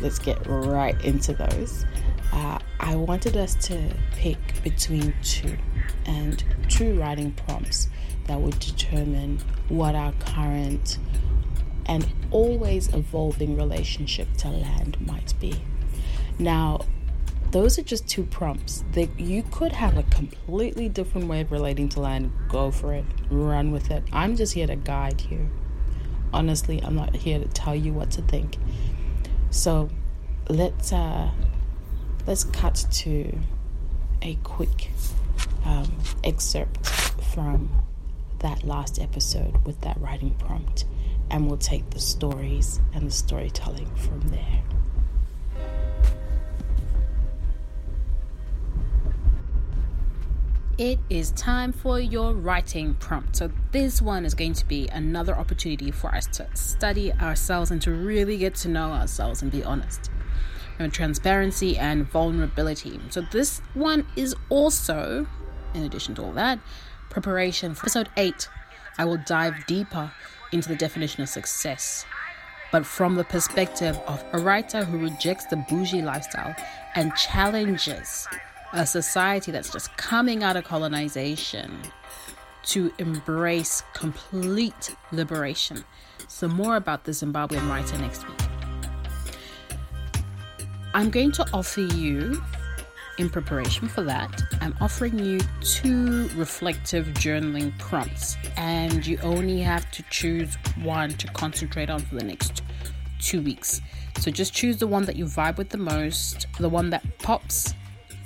Let's 0.00 0.18
get 0.18 0.38
right 0.46 1.00
into 1.04 1.32
those. 1.32 1.84
Uh, 2.32 2.58
I 2.78 2.96
wanted 2.96 3.36
us 3.36 3.54
to 3.66 3.94
pick 4.12 4.38
between 4.62 5.14
two 5.22 5.56
and 6.06 6.42
two 6.68 6.98
writing 6.98 7.32
prompts 7.32 7.88
that 8.26 8.40
would 8.40 8.58
determine 8.58 9.40
what 9.68 9.94
our 9.94 10.12
current 10.12 10.98
and 11.86 12.06
always 12.30 12.92
evolving 12.94 13.56
relationship 13.56 14.28
to 14.38 14.48
land 14.48 14.96
might 15.00 15.34
be. 15.40 15.60
Now, 16.38 16.80
those 17.50 17.78
are 17.78 17.82
just 17.82 18.06
two 18.08 18.24
prompts. 18.24 18.84
That 18.92 19.18
you 19.18 19.42
could 19.50 19.72
have 19.72 19.96
a 19.96 20.02
completely 20.04 20.88
different 20.88 21.28
way 21.28 21.40
of 21.40 21.52
relating 21.52 21.88
to 21.90 22.00
land. 22.00 22.32
Go 22.48 22.70
for 22.70 22.94
it. 22.94 23.04
Run 23.30 23.72
with 23.72 23.90
it. 23.90 24.04
I'm 24.12 24.36
just 24.36 24.54
here 24.54 24.66
to 24.66 24.76
guide 24.76 25.22
you. 25.30 25.50
Honestly, 26.32 26.80
I'm 26.82 26.94
not 26.94 27.14
here 27.16 27.38
to 27.38 27.48
tell 27.48 27.74
you 27.74 27.92
what 27.92 28.10
to 28.12 28.22
think. 28.22 28.56
So, 29.50 29.90
let's 30.48 30.92
uh 30.92 31.30
let's 32.26 32.44
cut 32.44 32.86
to 32.90 33.38
a 34.22 34.36
quick 34.44 34.90
um, 35.64 35.92
excerpt 36.24 36.86
from 36.86 37.70
that 38.40 38.64
last 38.64 39.00
episode 39.00 39.64
with 39.66 39.80
that 39.82 40.00
writing 40.00 40.34
prompt, 40.38 40.84
and 41.30 41.46
we'll 41.46 41.58
take 41.58 41.90
the 41.90 42.00
stories 42.00 42.80
and 42.94 43.06
the 43.06 43.10
storytelling 43.10 43.94
from 43.96 44.20
there. 44.28 44.62
It 50.80 50.98
is 51.10 51.30
time 51.32 51.72
for 51.72 52.00
your 52.00 52.32
writing 52.32 52.94
prompt. 52.94 53.36
So, 53.36 53.50
this 53.70 54.00
one 54.00 54.24
is 54.24 54.32
going 54.32 54.54
to 54.54 54.66
be 54.66 54.88
another 54.88 55.36
opportunity 55.36 55.90
for 55.90 56.08
us 56.14 56.26
to 56.38 56.48
study 56.54 57.12
ourselves 57.12 57.70
and 57.70 57.82
to 57.82 57.90
really 57.92 58.38
get 58.38 58.54
to 58.56 58.68
know 58.68 58.90
ourselves 58.90 59.42
and 59.42 59.52
be 59.52 59.62
honest. 59.62 60.10
And 60.78 60.90
transparency 60.90 61.76
and 61.76 62.10
vulnerability. 62.10 62.98
So, 63.10 63.20
this 63.30 63.60
one 63.74 64.06
is 64.16 64.34
also, 64.48 65.26
in 65.74 65.82
addition 65.82 66.14
to 66.14 66.22
all 66.22 66.32
that, 66.32 66.58
preparation 67.10 67.74
for 67.74 67.82
episode 67.82 68.08
8. 68.16 68.48
I 68.96 69.04
will 69.04 69.20
dive 69.26 69.66
deeper 69.66 70.10
into 70.50 70.70
the 70.70 70.76
definition 70.76 71.22
of 71.22 71.28
success, 71.28 72.06
but 72.72 72.86
from 72.86 73.16
the 73.16 73.24
perspective 73.24 74.00
of 74.06 74.24
a 74.32 74.38
writer 74.38 74.82
who 74.82 74.96
rejects 74.96 75.44
the 75.44 75.56
bougie 75.56 76.00
lifestyle 76.00 76.56
and 76.94 77.14
challenges 77.16 78.26
a 78.72 78.86
society 78.86 79.50
that's 79.50 79.72
just 79.72 79.96
coming 79.96 80.42
out 80.42 80.56
of 80.56 80.64
colonization 80.64 81.76
to 82.62 82.92
embrace 82.98 83.82
complete 83.94 84.94
liberation. 85.12 85.84
So, 86.28 86.46
more 86.46 86.76
about 86.76 87.04
the 87.04 87.12
Zimbabwean 87.12 87.68
writer 87.68 87.98
next 87.98 88.28
week. 88.28 88.38
I'm 90.94 91.10
going 91.10 91.32
to 91.32 91.46
offer 91.52 91.80
you, 91.80 92.42
in 93.18 93.28
preparation 93.28 93.88
for 93.88 94.02
that, 94.02 94.42
I'm 94.60 94.76
offering 94.80 95.18
you 95.18 95.40
two 95.62 96.28
reflective 96.36 97.06
journaling 97.08 97.76
prompts, 97.78 98.36
and 98.56 99.06
you 99.06 99.18
only 99.22 99.60
have 99.60 99.90
to 99.92 100.04
choose 100.10 100.56
one 100.82 101.10
to 101.10 101.26
concentrate 101.28 101.90
on 101.90 102.00
for 102.00 102.16
the 102.16 102.24
next 102.24 102.62
two 103.20 103.40
weeks. 103.42 103.80
So, 104.18 104.30
just 104.30 104.52
choose 104.52 104.76
the 104.76 104.86
one 104.86 105.06
that 105.06 105.16
you 105.16 105.24
vibe 105.24 105.56
with 105.56 105.70
the 105.70 105.78
most, 105.78 106.46
the 106.58 106.68
one 106.68 106.90
that 106.90 107.18
pops 107.18 107.74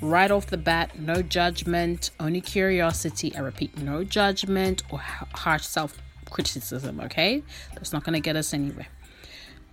right 0.05 0.31
off 0.31 0.47
the 0.47 0.57
bat, 0.57 0.99
no 0.99 1.23
judgment, 1.23 2.11
only 2.21 2.41
curiosity. 2.41 3.35
I 3.35 3.41
repeat, 3.41 3.79
no 3.79 4.05
judgment 4.05 4.83
or 4.91 4.99
harsh 4.99 5.65
self 5.65 5.99
criticism, 6.31 7.01
okay? 7.01 7.43
That's 7.75 7.93
not 7.93 8.05
going 8.05 8.15
to 8.15 8.21
get 8.21 8.37
us 8.37 8.53
anywhere. 8.53 8.89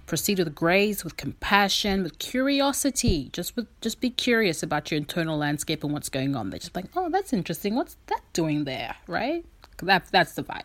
Proceed 0.05 0.39
with 0.39 0.53
grace, 0.55 1.03
with 1.03 1.17
compassion, 1.17 2.03
with 2.03 2.19
curiosity. 2.19 3.29
Just 3.31 3.55
with 3.55 3.67
just 3.81 4.01
be 4.01 4.09
curious 4.09 4.63
about 4.63 4.91
your 4.91 4.97
internal 4.97 5.37
landscape 5.37 5.83
and 5.83 5.93
what's 5.93 6.09
going 6.09 6.35
on. 6.35 6.49
They're 6.49 6.59
just 6.59 6.75
like, 6.75 6.85
oh, 6.95 7.09
that's 7.09 7.33
interesting. 7.33 7.75
What's 7.75 7.97
that 8.07 8.21
doing 8.33 8.65
there, 8.65 8.95
right? 9.07 9.45
That, 9.83 10.05
that's 10.11 10.33
the 10.33 10.43
vibe. 10.43 10.63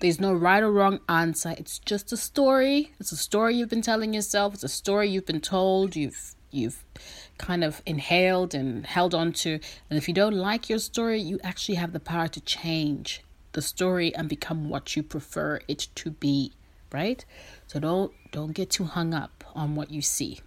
There's 0.00 0.18
no 0.18 0.32
right 0.32 0.62
or 0.62 0.72
wrong 0.72 1.00
answer. 1.08 1.54
It's 1.58 1.78
just 1.78 2.12
a 2.12 2.16
story. 2.16 2.92
It's 2.98 3.12
a 3.12 3.16
story 3.16 3.56
you've 3.56 3.68
been 3.68 3.82
telling 3.82 4.14
yourself. 4.14 4.54
It's 4.54 4.64
a 4.64 4.68
story 4.68 5.10
you've 5.10 5.26
been 5.26 5.42
told. 5.42 5.94
You've 5.94 6.34
you've 6.50 6.82
kind 7.40 7.64
of 7.64 7.80
inhaled 7.86 8.54
and 8.54 8.86
held 8.86 9.14
on 9.14 9.32
to. 9.32 9.58
And 9.88 9.98
if 9.98 10.06
you 10.06 10.14
don't 10.14 10.36
like 10.36 10.68
your 10.68 10.78
story, 10.78 11.18
you 11.20 11.40
actually 11.42 11.76
have 11.76 11.92
the 11.92 11.98
power 11.98 12.28
to 12.28 12.40
change 12.42 13.22
the 13.52 13.62
story 13.62 14.14
and 14.14 14.28
become 14.28 14.68
what 14.68 14.94
you 14.94 15.02
prefer 15.02 15.58
it 15.66 15.88
to 15.96 16.10
be, 16.10 16.52
right? 16.92 17.24
So 17.66 17.80
don't 17.80 18.12
don't 18.30 18.52
get 18.52 18.70
too 18.70 18.84
hung 18.84 19.14
up 19.14 19.42
on 19.54 19.74
what 19.74 19.90
you 19.90 20.02
see. 20.02 20.40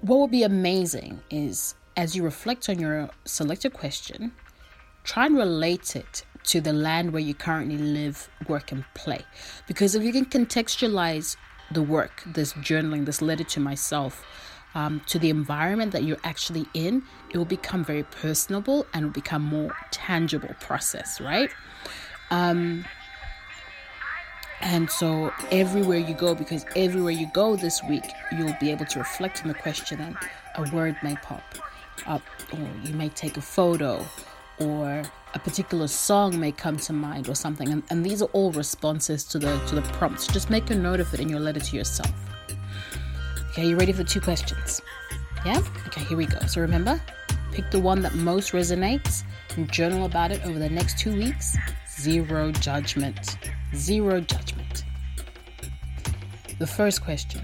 What 0.00 0.18
would 0.20 0.30
be 0.30 0.44
amazing 0.44 1.20
is 1.28 1.74
as 1.96 2.14
you 2.14 2.22
reflect 2.22 2.68
on 2.68 2.78
your 2.78 3.10
selected 3.24 3.72
question, 3.72 4.32
try 5.02 5.26
and 5.26 5.36
relate 5.36 5.96
it 5.96 6.24
to 6.44 6.60
the 6.60 6.72
land 6.72 7.12
where 7.12 7.22
you 7.22 7.34
currently 7.34 7.78
live, 7.78 8.28
work, 8.48 8.70
and 8.70 8.84
play. 8.94 9.22
Because 9.66 9.94
if 9.94 10.02
you 10.04 10.12
can 10.12 10.26
contextualize 10.26 11.36
the 11.70 11.82
work, 11.82 12.22
this 12.26 12.52
journaling, 12.54 13.06
this 13.06 13.22
letter 13.22 13.44
to 13.44 13.60
myself, 13.60 14.24
um, 14.74 15.00
to 15.06 15.18
the 15.18 15.30
environment 15.30 15.92
that 15.92 16.04
you're 16.04 16.18
actually 16.24 16.66
in, 16.74 17.02
it 17.30 17.38
will 17.38 17.44
become 17.44 17.84
very 17.84 18.02
personable 18.02 18.86
and 18.92 19.06
will 19.06 19.12
become 19.12 19.42
more 19.42 19.76
tangible 19.90 20.54
process, 20.60 21.20
right? 21.20 21.50
Um, 22.30 22.84
and 24.60 24.90
so 24.90 25.32
everywhere 25.50 25.98
you 25.98 26.14
go, 26.14 26.34
because 26.34 26.64
everywhere 26.74 27.12
you 27.12 27.28
go 27.32 27.56
this 27.56 27.82
week, 27.84 28.04
you'll 28.36 28.56
be 28.60 28.70
able 28.70 28.86
to 28.86 28.98
reflect 28.98 29.42
on 29.42 29.48
the 29.48 29.54
question 29.54 30.00
and 30.00 30.16
a 30.56 30.74
word 30.74 30.96
may 31.02 31.16
pop 31.16 31.42
up, 32.06 32.22
or 32.52 32.66
you 32.82 32.94
may 32.94 33.08
take 33.10 33.36
a 33.36 33.42
photo, 33.42 34.04
or 34.60 35.02
a 35.34 35.38
particular 35.38 35.88
song 35.88 36.38
may 36.38 36.52
come 36.52 36.76
to 36.76 36.92
mind 36.92 37.28
or 37.28 37.34
something 37.34 37.68
and, 37.68 37.82
and 37.90 38.04
these 38.04 38.22
are 38.22 38.28
all 38.32 38.52
responses 38.52 39.24
to 39.24 39.38
the 39.38 39.58
to 39.66 39.74
the 39.74 39.82
prompts. 39.92 40.26
Just 40.26 40.50
make 40.50 40.70
a 40.70 40.74
note 40.74 41.00
of 41.00 41.12
it 41.12 41.20
in 41.20 41.28
your 41.28 41.40
letter 41.40 41.60
to 41.60 41.76
yourself. 41.76 42.12
Okay 43.50 43.66
you 43.66 43.76
ready 43.76 43.92
for 43.92 44.04
two 44.04 44.20
questions? 44.20 44.80
Yeah? 45.44 45.62
Okay 45.88 46.04
here 46.04 46.16
we 46.16 46.26
go. 46.26 46.38
So 46.46 46.60
remember 46.60 47.00
pick 47.52 47.70
the 47.70 47.80
one 47.80 48.02
that 48.02 48.14
most 48.14 48.52
resonates 48.52 49.22
and 49.56 49.70
journal 49.70 50.06
about 50.06 50.32
it 50.32 50.44
over 50.44 50.58
the 50.58 50.68
next 50.68 50.98
two 50.98 51.14
weeks. 51.16 51.56
Zero 51.98 52.50
judgment. 52.50 53.38
Zero 53.74 54.20
judgment. 54.20 54.84
The 56.58 56.66
first 56.66 57.02
question. 57.02 57.42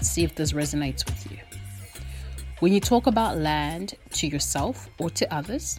See 0.00 0.24
if 0.24 0.34
this 0.34 0.52
resonates 0.52 1.04
with 1.04 1.30
you. 1.30 1.38
When 2.60 2.72
you 2.72 2.80
talk 2.80 3.06
about 3.06 3.38
land 3.38 3.94
to 4.12 4.26
yourself 4.26 4.88
or 4.98 5.10
to 5.10 5.34
others 5.34 5.78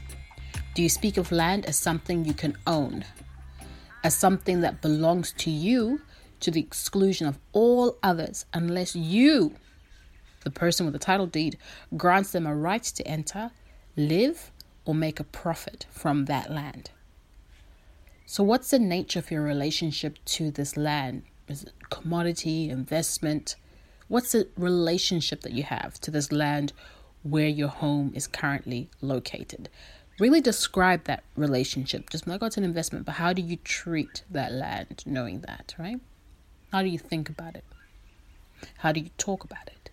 do 0.77 0.83
you 0.83 0.89
speak 0.89 1.17
of 1.17 1.31
land 1.31 1.65
as 1.65 1.75
something 1.75 2.23
you 2.23 2.35
can 2.35 2.55
own? 2.67 3.03
As 4.03 4.15
something 4.15 4.61
that 4.61 4.79
belongs 4.79 5.31
to 5.39 5.49
you 5.49 6.01
to 6.39 6.51
the 6.51 6.59
exclusion 6.59 7.25
of 7.25 7.39
all 7.51 7.97
others 8.03 8.45
unless 8.53 8.95
you, 8.95 9.55
the 10.43 10.51
person 10.51 10.85
with 10.85 10.93
the 10.93 10.99
title 10.99 11.25
deed, 11.25 11.57
grants 11.95 12.31
them 12.31 12.45
a 12.45 12.55
right 12.55 12.83
to 12.83 13.07
enter, 13.07 13.49
live, 13.95 14.51
or 14.85 14.93
make 14.93 15.19
a 15.19 15.23
profit 15.23 15.87
from 15.89 16.25
that 16.25 16.51
land. 16.51 16.91
So, 18.27 18.43
what's 18.43 18.69
the 18.69 18.77
nature 18.77 19.17
of 19.17 19.31
your 19.31 19.41
relationship 19.41 20.19
to 20.25 20.51
this 20.51 20.77
land? 20.77 21.23
Is 21.47 21.63
it 21.63 21.73
commodity, 21.89 22.69
investment? 22.69 23.55
What's 24.09 24.33
the 24.33 24.47
relationship 24.55 25.41
that 25.41 25.53
you 25.53 25.63
have 25.63 25.99
to 26.01 26.11
this 26.11 26.31
land 26.31 26.71
where 27.23 27.47
your 27.47 27.69
home 27.69 28.11
is 28.13 28.27
currently 28.27 28.91
located? 29.01 29.69
Really 30.19 30.41
describe 30.41 31.03
that 31.03 31.23
relationship. 31.35 32.09
Just 32.09 32.25
not 32.25 32.39
go 32.39 32.49
to 32.49 32.59
an 32.59 32.63
investment, 32.63 33.05
but 33.05 33.13
how 33.13 33.33
do 33.33 33.41
you 33.41 33.57
treat 33.57 34.23
that 34.31 34.51
land 34.51 35.03
knowing 35.05 35.41
that, 35.41 35.75
right? 35.77 35.99
How 36.71 36.81
do 36.81 36.89
you 36.89 36.97
think 36.97 37.29
about 37.29 37.55
it? 37.55 37.63
How 38.77 38.91
do 38.91 38.99
you 38.99 39.09
talk 39.17 39.43
about 39.43 39.67
it? 39.67 39.91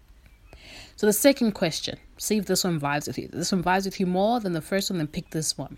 So 0.97 1.07
the 1.07 1.13
second 1.13 1.53
question, 1.53 1.99
see 2.17 2.39
if 2.39 2.47
this 2.47 2.65
one 2.65 2.81
vibes 2.81 3.07
with 3.07 3.19
you. 3.19 3.29
This 3.29 3.53
one 3.53 3.63
vibes 3.63 3.85
with 3.85 4.01
you 4.01 4.07
more 4.07 4.41
than 4.41 4.55
the 4.55 4.63
first 4.63 4.91
one, 4.91 4.99
then 4.99 5.09
pick 5.09 5.31
this 5.31 5.59
one. 5.59 5.77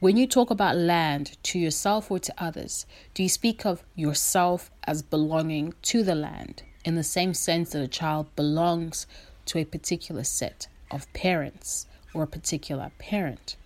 When 0.00 0.18
you 0.18 0.26
talk 0.26 0.50
about 0.50 0.76
land 0.76 1.38
to 1.44 1.58
yourself 1.58 2.10
or 2.10 2.18
to 2.18 2.34
others, 2.36 2.84
do 3.14 3.22
you 3.22 3.28
speak 3.30 3.64
of 3.64 3.82
yourself 3.94 4.70
as 4.86 5.00
belonging 5.00 5.72
to 5.82 6.02
the 6.02 6.14
land 6.14 6.62
in 6.84 6.96
the 6.96 7.02
same 7.02 7.32
sense 7.32 7.70
that 7.70 7.82
a 7.82 7.88
child 7.88 8.26
belongs 8.36 9.06
to 9.46 9.58
a 9.58 9.64
particular 9.64 10.24
set 10.24 10.68
of 10.90 11.10
parents 11.14 11.86
or 12.14 12.22
a 12.22 12.26
particular 12.26 12.90
parent? 12.98 13.56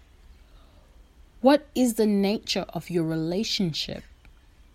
What 1.40 1.66
is 1.74 1.94
the 1.94 2.06
nature 2.06 2.66
of 2.70 2.90
your 2.90 3.04
relationship 3.04 4.02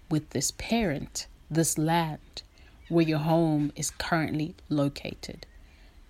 with 0.10 0.30
this 0.30 0.52
parent, 0.52 1.28
this 1.52 1.78
land, 1.78 2.44
where 2.88 3.06
your 3.06 3.20
home 3.20 3.74
is 3.76 3.90
currently 3.90 4.56
located? 4.70 5.46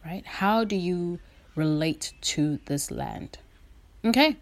Right? 0.05 0.25
How 0.25 0.63
do 0.63 0.75
you 0.75 1.20
relate 1.55 2.13
to 2.22 2.60
this 2.65 2.91
land? 2.91 3.39
Okay. 4.05 4.38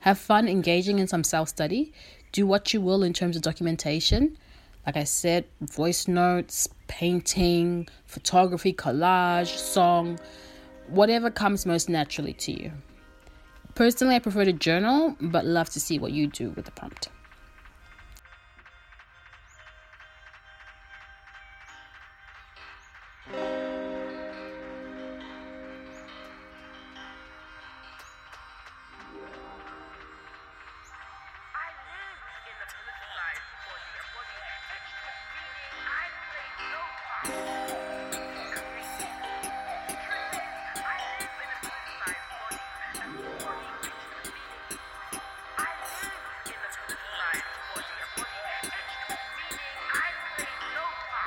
Have 0.00 0.18
fun 0.18 0.48
engaging 0.48 0.98
in 0.98 1.06
some 1.06 1.22
self 1.22 1.48
study. 1.50 1.92
Do 2.32 2.46
what 2.46 2.72
you 2.72 2.80
will 2.80 3.02
in 3.02 3.12
terms 3.12 3.36
of 3.36 3.42
documentation. 3.42 4.36
Like 4.86 4.96
I 4.96 5.04
said, 5.04 5.44
voice 5.60 6.08
notes, 6.08 6.68
painting, 6.86 7.88
photography, 8.06 8.72
collage, 8.72 9.54
song, 9.56 10.18
whatever 10.90 11.30
comes 11.30 11.66
most 11.66 11.88
naturally 11.88 12.32
to 12.34 12.52
you. 12.52 12.72
Personally, 13.74 14.16
I 14.16 14.18
prefer 14.18 14.44
to 14.44 14.52
journal, 14.52 15.16
but 15.20 15.44
love 15.44 15.70
to 15.70 15.80
see 15.80 15.98
what 15.98 16.12
you 16.12 16.26
do 16.26 16.50
with 16.50 16.64
the 16.64 16.72
prompt. 16.72 17.08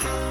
Bye. 0.03 0.30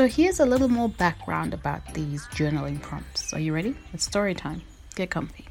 So 0.00 0.08
here's 0.08 0.40
a 0.40 0.46
little 0.46 0.70
more 0.70 0.88
background 0.88 1.52
about 1.52 1.92
these 1.92 2.26
journaling 2.28 2.80
prompts. 2.80 3.34
Are 3.34 3.38
you 3.38 3.52
ready? 3.52 3.76
It's 3.92 4.06
story 4.06 4.34
time. 4.34 4.62
Get 4.94 5.10
comfy. 5.10 5.44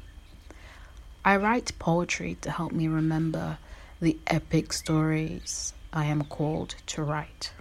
I 1.24 1.36
write 1.36 1.70
poetry 1.78 2.36
to 2.40 2.50
help 2.50 2.72
me 2.72 2.88
remember 2.88 3.58
the 4.00 4.18
epic 4.26 4.72
stories 4.72 5.72
I 5.92 6.06
am 6.06 6.24
called 6.24 6.74
to 6.86 7.04
write. 7.04 7.52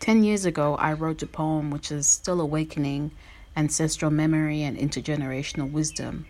Ten 0.00 0.24
years 0.24 0.44
ago, 0.44 0.74
I 0.74 0.94
wrote 0.94 1.22
a 1.22 1.28
poem 1.28 1.70
which 1.70 1.92
is 1.92 2.08
still 2.08 2.40
awakening 2.40 3.12
ancestral 3.56 4.10
memory 4.10 4.64
and 4.64 4.76
intergenerational 4.76 5.70
wisdom 5.70 6.26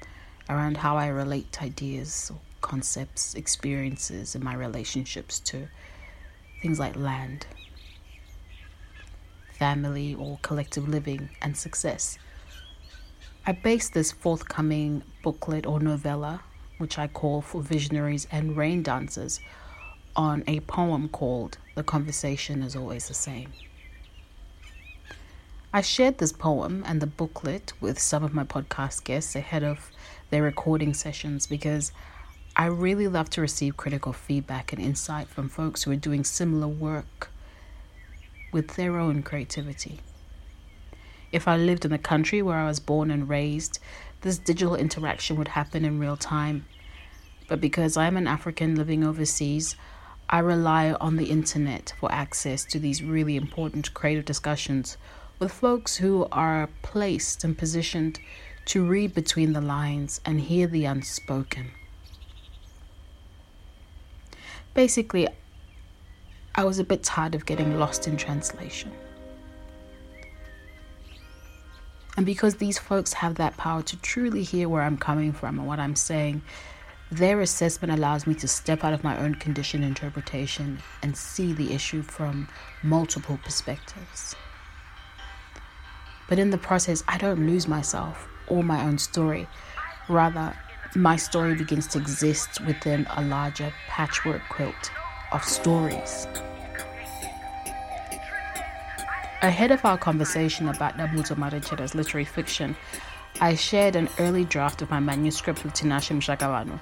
around 0.50 0.76
how 0.76 0.98
I 0.98 1.06
relate 1.06 1.62
ideas, 1.62 2.30
concepts, 2.60 3.32
experiences, 3.32 4.34
and 4.34 4.44
my 4.44 4.52
relationships 4.52 5.40
to 5.40 5.68
things 6.60 6.78
like 6.78 6.96
land, 6.96 7.46
family 9.58 10.14
or 10.14 10.38
collective 10.42 10.88
living 10.88 11.28
and 11.42 11.56
success. 11.56 12.18
I 13.46 13.52
base 13.52 13.88
this 13.88 14.12
forthcoming 14.12 15.02
booklet 15.22 15.66
or 15.66 15.80
novella, 15.80 16.42
which 16.78 16.98
I 16.98 17.08
call 17.08 17.40
for 17.40 17.62
visionaries 17.62 18.26
and 18.30 18.56
rain 18.56 18.82
dancers, 18.82 19.40
on 20.14 20.44
a 20.46 20.60
poem 20.60 21.08
called 21.08 21.58
The 21.74 21.82
Conversation 21.82 22.62
is 22.62 22.76
Always 22.76 23.08
the 23.08 23.14
Same. 23.14 23.52
I 25.72 25.80
shared 25.82 26.18
this 26.18 26.32
poem 26.32 26.82
and 26.86 27.00
the 27.00 27.06
booklet 27.06 27.72
with 27.80 27.98
some 27.98 28.24
of 28.24 28.34
my 28.34 28.44
podcast 28.44 29.04
guests 29.04 29.36
ahead 29.36 29.62
of 29.62 29.90
their 30.30 30.42
recording 30.42 30.94
sessions 30.94 31.46
because 31.46 31.92
I 32.56 32.66
really 32.66 33.06
love 33.06 33.30
to 33.30 33.40
receive 33.40 33.76
critical 33.76 34.12
feedback 34.12 34.72
and 34.72 34.82
insight 34.82 35.28
from 35.28 35.48
folks 35.48 35.82
who 35.82 35.90
are 35.92 35.96
doing 35.96 36.24
similar 36.24 36.68
work 36.68 37.30
with 38.52 38.76
their 38.76 38.98
own 38.98 39.22
creativity. 39.22 40.00
If 41.30 41.46
I 41.46 41.56
lived 41.56 41.84
in 41.84 41.90
the 41.90 41.98
country 41.98 42.40
where 42.40 42.56
I 42.56 42.66
was 42.66 42.80
born 42.80 43.10
and 43.10 43.28
raised, 43.28 43.78
this 44.22 44.38
digital 44.38 44.74
interaction 44.74 45.36
would 45.36 45.48
happen 45.48 45.84
in 45.84 45.98
real 45.98 46.16
time. 46.16 46.64
But 47.48 47.60
because 47.60 47.96
I'm 47.96 48.16
an 48.16 48.26
African 48.26 48.74
living 48.74 49.04
overseas, 49.04 49.76
I 50.30 50.40
rely 50.40 50.92
on 50.92 51.16
the 51.16 51.30
internet 51.30 51.94
for 51.98 52.12
access 52.12 52.64
to 52.66 52.78
these 52.78 53.02
really 53.02 53.36
important 53.36 53.94
creative 53.94 54.24
discussions 54.24 54.98
with 55.38 55.52
folks 55.52 55.96
who 55.96 56.26
are 56.32 56.68
placed 56.82 57.44
and 57.44 57.56
positioned 57.56 58.20
to 58.66 58.84
read 58.84 59.14
between 59.14 59.52
the 59.54 59.60
lines 59.60 60.20
and 60.26 60.40
hear 60.40 60.66
the 60.66 60.84
unspoken. 60.84 61.70
Basically, 64.74 65.26
I 66.58 66.64
was 66.64 66.80
a 66.80 66.84
bit 66.84 67.04
tired 67.04 67.36
of 67.36 67.46
getting 67.46 67.78
lost 67.78 68.08
in 68.08 68.16
translation. 68.16 68.90
And 72.16 72.26
because 72.26 72.56
these 72.56 72.80
folks 72.80 73.12
have 73.12 73.36
that 73.36 73.56
power 73.56 73.80
to 73.82 73.96
truly 73.98 74.42
hear 74.42 74.68
where 74.68 74.82
I'm 74.82 74.98
coming 74.98 75.32
from 75.32 75.60
and 75.60 75.68
what 75.68 75.78
I'm 75.78 75.94
saying, 75.94 76.42
their 77.12 77.40
assessment 77.42 77.92
allows 77.92 78.26
me 78.26 78.34
to 78.34 78.48
step 78.48 78.82
out 78.82 78.92
of 78.92 79.04
my 79.04 79.16
own 79.18 79.36
conditioned 79.36 79.84
interpretation 79.84 80.80
and 81.00 81.16
see 81.16 81.52
the 81.52 81.72
issue 81.72 82.02
from 82.02 82.48
multiple 82.82 83.38
perspectives. 83.44 84.34
But 86.28 86.40
in 86.40 86.50
the 86.50 86.58
process, 86.58 87.04
I 87.06 87.18
don't 87.18 87.46
lose 87.46 87.68
myself 87.68 88.26
or 88.48 88.64
my 88.64 88.82
own 88.82 88.98
story. 88.98 89.46
Rather, 90.08 90.56
my 90.96 91.14
story 91.14 91.54
begins 91.54 91.86
to 91.86 91.98
exist 91.98 92.60
within 92.66 93.06
a 93.10 93.22
larger 93.22 93.72
patchwork 93.86 94.42
quilt 94.48 94.90
of 95.32 95.44
stories. 95.44 96.26
Ahead 99.40 99.70
of 99.70 99.84
our 99.84 99.96
conversation 99.96 100.68
about 100.68 100.98
Dambudzo 100.98 101.36
Marechera's 101.36 101.94
literary 101.94 102.24
fiction, 102.24 102.76
I 103.40 103.54
shared 103.54 103.94
an 103.94 104.08
early 104.18 104.44
draft 104.44 104.82
of 104.82 104.90
my 104.90 104.98
manuscript 104.98 105.62
with 105.62 105.74
Tinashe 105.74 106.10
Mushakavanhu. 106.10 106.80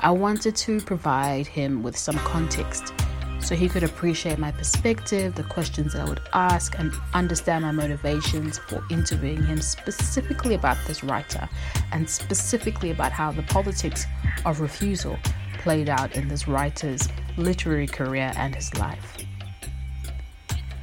I 0.00 0.10
wanted 0.10 0.56
to 0.56 0.80
provide 0.80 1.46
him 1.46 1.82
with 1.82 1.98
some 1.98 2.16
context 2.20 2.94
so 3.38 3.54
he 3.54 3.68
could 3.68 3.82
appreciate 3.82 4.38
my 4.38 4.50
perspective, 4.50 5.34
the 5.34 5.42
questions 5.42 5.92
that 5.92 6.00
I 6.00 6.08
would 6.08 6.22
ask, 6.32 6.78
and 6.78 6.90
understand 7.12 7.64
my 7.64 7.72
motivations 7.72 8.56
for 8.56 8.82
interviewing 8.90 9.44
him 9.44 9.60
specifically 9.60 10.54
about 10.54 10.78
this 10.86 11.04
writer 11.04 11.46
and 11.92 12.08
specifically 12.08 12.92
about 12.92 13.12
how 13.12 13.30
the 13.30 13.42
politics 13.42 14.06
of 14.46 14.60
refusal 14.60 15.18
played 15.58 15.90
out 15.90 16.16
in 16.16 16.28
this 16.28 16.48
writer's 16.48 17.10
literary 17.36 17.86
career 17.86 18.32
and 18.36 18.54
his 18.54 18.74
life. 18.78 19.18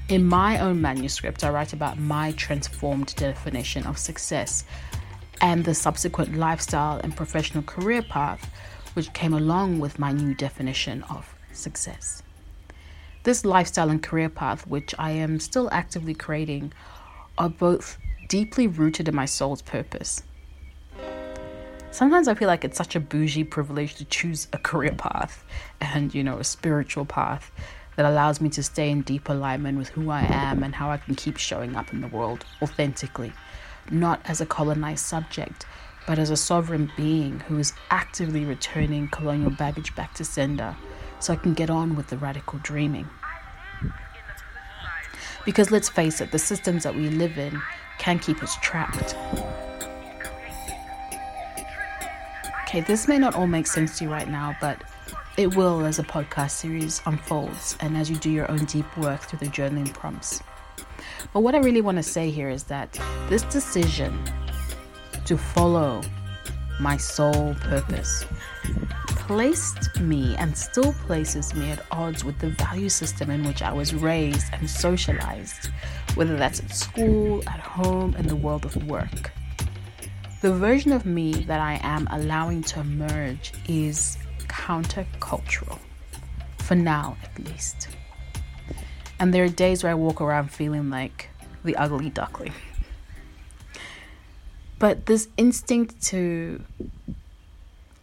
In 0.10 0.26
my 0.26 0.60
own 0.60 0.82
manuscript, 0.82 1.44
I 1.44 1.50
write 1.50 1.74
about 1.74 2.00
my 2.00 2.32
transformed 2.32 3.14
definition 3.18 3.86
of 3.86 3.98
success 3.98 4.64
and 5.42 5.66
the 5.66 5.76
subsequent 5.76 6.38
lifestyle 6.38 7.02
and 7.04 7.14
professional 7.14 7.62
career 7.64 8.02
path 8.02 8.50
which 8.94 9.12
came 9.12 9.34
along 9.34 9.80
with 9.80 10.00
my 10.00 10.14
new 10.14 10.34
definition 10.34 11.04
of 11.04 11.36
success. 11.52 12.24
This 13.24 13.44
lifestyle 13.44 13.90
and 13.90 14.02
career 14.02 14.30
path, 14.30 14.66
which 14.66 14.96
I 14.98 15.12
am 15.12 15.42
still 15.42 15.68
actively 15.74 16.14
creating, 16.14 16.72
are 17.38 17.50
both 17.50 17.98
deeply 18.30 18.66
rooted 18.66 19.10
in 19.10 19.16
my 19.16 19.26
soul's 19.26 19.62
purpose. 19.62 20.24
Sometimes 21.92 22.30
I 22.30 22.34
feel 22.34 22.48
like 22.48 22.64
it's 22.64 22.78
such 22.78 22.96
a 22.96 23.02
bougie 23.02 23.44
privilege 23.44 23.96
to 23.96 24.06
choose 24.06 24.48
a 24.54 24.58
career 24.58 24.94
path 24.94 25.44
and, 25.82 26.16
you 26.16 26.24
know, 26.24 26.38
a 26.38 26.46
spiritual 26.46 27.04
path 27.04 27.52
that 27.98 28.06
allows 28.06 28.40
me 28.40 28.48
to 28.48 28.64
stay 28.64 28.90
in 28.90 29.02
deep 29.02 29.28
alignment 29.28 29.78
with 29.78 29.90
who 29.90 30.12
I 30.12 30.22
am 30.22 30.64
and 30.64 30.74
how 30.74 30.92
I 30.92 30.98
can 30.98 31.16
keep 31.16 31.36
showing 31.38 31.76
up 31.76 31.92
in 31.92 32.00
the 32.00 32.08
world 32.08 32.46
authentically, 32.62 33.34
not 33.90 34.22
as 34.26 34.40
a 34.40 34.46
colonized 34.46 35.04
subject, 35.04 35.66
but 36.06 36.20
as 36.20 36.30
a 36.30 36.38
sovereign 36.38 36.92
being 36.96 37.40
who 37.42 37.58
is 37.58 37.74
actively 37.90 38.46
returning 38.46 39.08
colonial 39.10 39.50
baggage 39.50 39.96
back 39.96 40.14
to 40.14 40.24
sender 40.24 40.78
so 41.20 41.34
I 41.34 41.38
can 41.38 41.56
get 41.56 41.72
on 41.72 41.96
with 41.96 42.08
the 42.08 42.18
radical 42.18 42.60
dreaming. 42.60 43.10
Because 45.44 45.72
let's 45.72 45.90
face 45.90 46.22
it, 46.22 46.32
the 46.32 46.40
systems 46.40 46.84
that 46.84 46.94
we 46.94 47.10
live 47.10 47.40
in 47.40 47.60
can 47.98 48.20
keep 48.20 48.44
us 48.44 48.56
trapped. 48.62 49.16
Okay, 52.64 52.82
this 52.82 53.08
may 53.08 53.18
not 53.18 53.34
all 53.34 53.48
make 53.48 53.66
sense 53.66 53.98
to 53.98 54.04
you 54.04 54.12
right 54.12 54.28
now, 54.28 54.56
but 54.62 54.84
it 55.38 55.56
will 55.56 55.86
as 55.86 56.00
a 56.00 56.04
podcast 56.04 56.52
series 56.52 57.00
unfolds 57.06 57.78
and 57.80 57.96
as 57.96 58.10
you 58.10 58.16
do 58.16 58.32
your 58.32 58.50
own 58.50 58.66
deep 58.66 58.98
work 58.98 59.22
through 59.22 59.38
the 59.38 59.46
journaling 59.46 59.94
prompts. 59.94 60.42
But 61.32 61.42
what 61.42 61.54
I 61.54 61.60
really 61.60 61.82
want 61.82 61.98
to 61.98 62.04
say 62.04 62.32
here 62.32 62.50
is 62.50 62.64
that 62.66 63.00
this 63.30 63.44
decision 63.44 64.20
to 65.26 65.38
follow 65.38 66.02
my 66.80 66.98
soul 66.98 67.54
purpose 67.62 68.26
placed 69.06 70.00
me 70.00 70.36
and 70.38 70.58
still 70.58 70.94
places 71.06 71.54
me 71.54 71.70
at 71.70 71.86
odds 71.92 72.24
with 72.24 72.40
the 72.40 72.50
value 72.52 72.90
system 72.90 73.30
in 73.30 73.44
which 73.44 73.62
I 73.62 73.72
was 73.72 73.94
raised 73.94 74.48
and 74.54 74.68
socialized, 74.68 75.68
whether 76.16 76.36
that's 76.36 76.62
at 76.62 76.76
school, 76.76 77.44
at 77.48 77.60
home, 77.60 78.16
in 78.16 78.26
the 78.26 78.36
world 78.36 78.66
of 78.66 78.76
work. 78.88 79.32
The 80.42 80.54
version 80.54 80.92
of 80.94 81.06
me 81.06 81.34
that 81.34 81.60
I 81.60 81.80
am 81.84 82.08
allowing 82.10 82.64
to 82.64 82.80
emerge 82.80 83.52
is 83.68 84.18
countercultural, 84.48 85.80
for 86.60 86.76
now 86.76 87.18
at 87.24 87.46
least. 87.46 87.90
And 89.20 89.34
there 89.34 89.44
are 89.44 89.50
days 89.50 89.84
where 89.84 89.92
I 89.92 89.96
walk 89.96 90.22
around 90.22 90.52
feeling 90.52 90.90
like 90.90 91.30
the 91.64 91.76
ugly 91.76 92.10
duckling. 92.10 92.54
But 94.80 95.08
this 95.08 95.28
instinct 95.38 96.02
to 96.08 96.62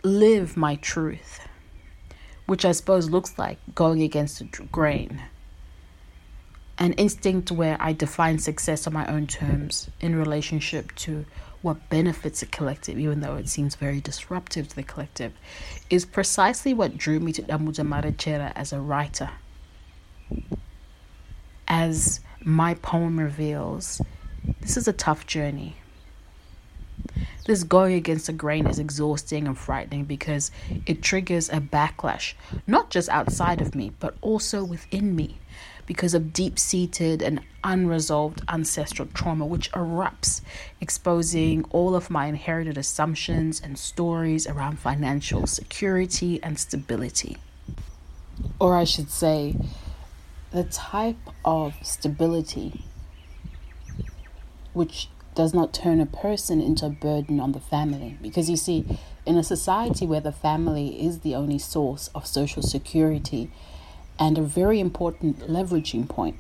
live 0.03 0.57
my 0.57 0.75
truth, 0.77 1.47
which 2.47 2.65
I 2.65 2.73
suppose 2.73 3.11
looks 3.11 3.39
like 3.39 3.59
going 3.75 4.03
against 4.03 4.39
the 4.41 4.45
grain, 4.65 5.23
an 6.79 6.93
instinct 6.95 7.53
where 7.53 7.77
I 7.81 7.93
define 7.93 8.39
success 8.39 8.87
on 8.87 8.93
my 8.93 9.07
own 9.07 9.29
terms 9.29 9.89
in 10.01 10.17
relationship 10.17 10.95
to 10.97 11.25
what 11.65 11.89
benefits 11.89 12.41
the 12.41 12.47
collective, 12.47 12.99
even 12.99 13.21
though 13.21 13.37
it 13.37 13.49
seems 13.49 13.75
very 13.75 13.99
disruptive 13.99 14.69
to 14.69 14.77
the 14.77 14.83
collective, 14.83 15.33
is 15.89 16.05
precisely 16.05 16.75
what 16.75 16.99
drew 16.99 17.19
me 17.19 17.33
to 17.33 17.43
Dambudzo 17.43 17.87
Marechera 17.89 18.53
as 18.55 18.71
a 18.71 18.79
writer. 18.79 19.31
As 21.67 22.21
my 22.43 22.75
poem 22.75 23.19
reveals, 23.19 24.03
this 24.61 24.77
is 24.77 24.87
a 24.87 24.93
tough 24.93 25.27
journey. 25.27 25.77
This 27.47 27.63
going 27.63 27.95
against 27.95 28.27
the 28.27 28.35
grain 28.35 28.67
is 28.67 28.79
exhausting 28.79 29.47
and 29.47 29.57
frightening 29.57 30.05
because 30.05 30.51
it 30.85 31.03
triggers 31.03 31.49
a 31.49 31.61
backlash, 31.61 32.35
not 32.67 32.91
just 32.91 33.09
outside 33.09 33.63
of 33.63 33.75
me, 33.75 33.93
but 34.01 34.15
also 34.21 34.63
within 34.63 35.17
me 35.17 35.39
because 35.87 36.15
of 36.15 36.33
deep 36.33 36.59
seated 36.59 37.23
and 37.23 37.41
unresolved 37.63 38.43
ancestral 38.49 39.09
trauma, 39.15 39.47
which 39.47 39.71
erupts, 39.73 40.41
exposing 40.81 41.65
all 41.71 41.95
of 41.95 42.11
my 42.11 42.27
inherited 42.27 42.77
assumptions 42.79 43.61
and 43.61 43.79
stories 43.79 44.47
around 44.47 44.79
financial 44.79 45.47
security 45.47 46.43
and 46.43 46.59
stability. 46.59 47.37
Or 48.59 48.77
I 48.77 48.85
should 48.85 49.11
say, 49.11 49.55
the 50.51 50.65
type 50.65 51.17
of 51.45 51.75
stability 51.83 52.85
which 54.73 55.09
does 55.35 55.55
not 55.55 55.73
turn 55.73 56.01
a 56.01 56.07
person 56.07 56.61
into 56.61 56.87
a 56.87 56.91
burden 56.91 57.41
on 57.41 57.53
the 57.53 57.61
family. 57.61 58.17
Because 58.23 58.49
you 58.49 58.57
see, 58.57 58.85
in 59.27 59.37
a 59.37 59.43
society 59.43 60.07
where 60.07 60.21
the 60.21 60.33
family 60.33 61.05
is 61.05 61.21
the 61.21 61.35
only 61.35 61.59
source 61.59 62.09
of 62.15 62.27
social 62.27 62.63
security, 62.63 63.51
and 64.19 64.39
a 64.39 64.43
very 64.43 64.81
important 64.81 65.41
leveraging 65.41 66.09
point 66.09 66.37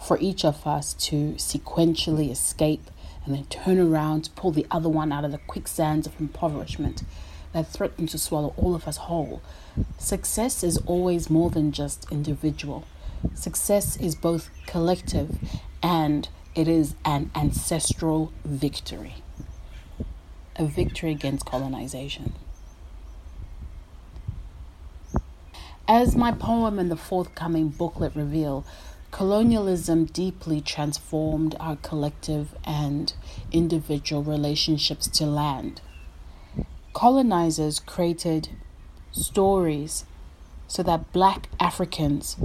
for 0.00 0.18
each 0.18 0.44
of 0.44 0.66
us 0.66 0.94
to 0.94 1.32
sequentially 1.32 2.30
escape 2.30 2.90
and 3.24 3.34
then 3.34 3.44
turn 3.46 3.78
around 3.78 4.22
to 4.22 4.30
pull 4.32 4.52
the 4.52 4.66
other 4.70 4.88
one 4.88 5.12
out 5.12 5.24
of 5.24 5.32
the 5.32 5.38
quicksands 5.38 6.06
of 6.06 6.18
impoverishment 6.20 7.02
that 7.52 7.66
threaten 7.66 8.06
to 8.06 8.18
swallow 8.18 8.54
all 8.56 8.74
of 8.74 8.86
us 8.86 8.98
whole. 8.98 9.42
Success 9.98 10.62
is 10.62 10.78
always 10.86 11.30
more 11.30 11.50
than 11.50 11.72
just 11.72 12.06
individual. 12.10 12.84
Success 13.34 13.96
is 13.96 14.14
both 14.14 14.50
collective 14.66 15.38
and 15.82 16.28
it 16.54 16.68
is 16.68 16.94
an 17.04 17.30
ancestral 17.34 18.32
victory. 18.44 19.16
A 20.56 20.66
victory 20.66 21.10
against 21.10 21.46
colonization. 21.46 22.34
As 25.88 26.16
my 26.16 26.32
poem 26.32 26.80
and 26.80 26.90
the 26.90 26.96
forthcoming 26.96 27.68
booklet 27.68 28.16
reveal, 28.16 28.64
colonialism 29.12 30.06
deeply 30.06 30.60
transformed 30.60 31.54
our 31.60 31.76
collective 31.76 32.56
and 32.64 33.12
individual 33.52 34.24
relationships 34.24 35.06
to 35.06 35.26
land. 35.26 35.80
Colonizers 36.92 37.78
created 37.78 38.48
stories 39.12 40.04
so 40.66 40.82
that 40.82 41.12
black 41.12 41.48
Africans 41.60 42.36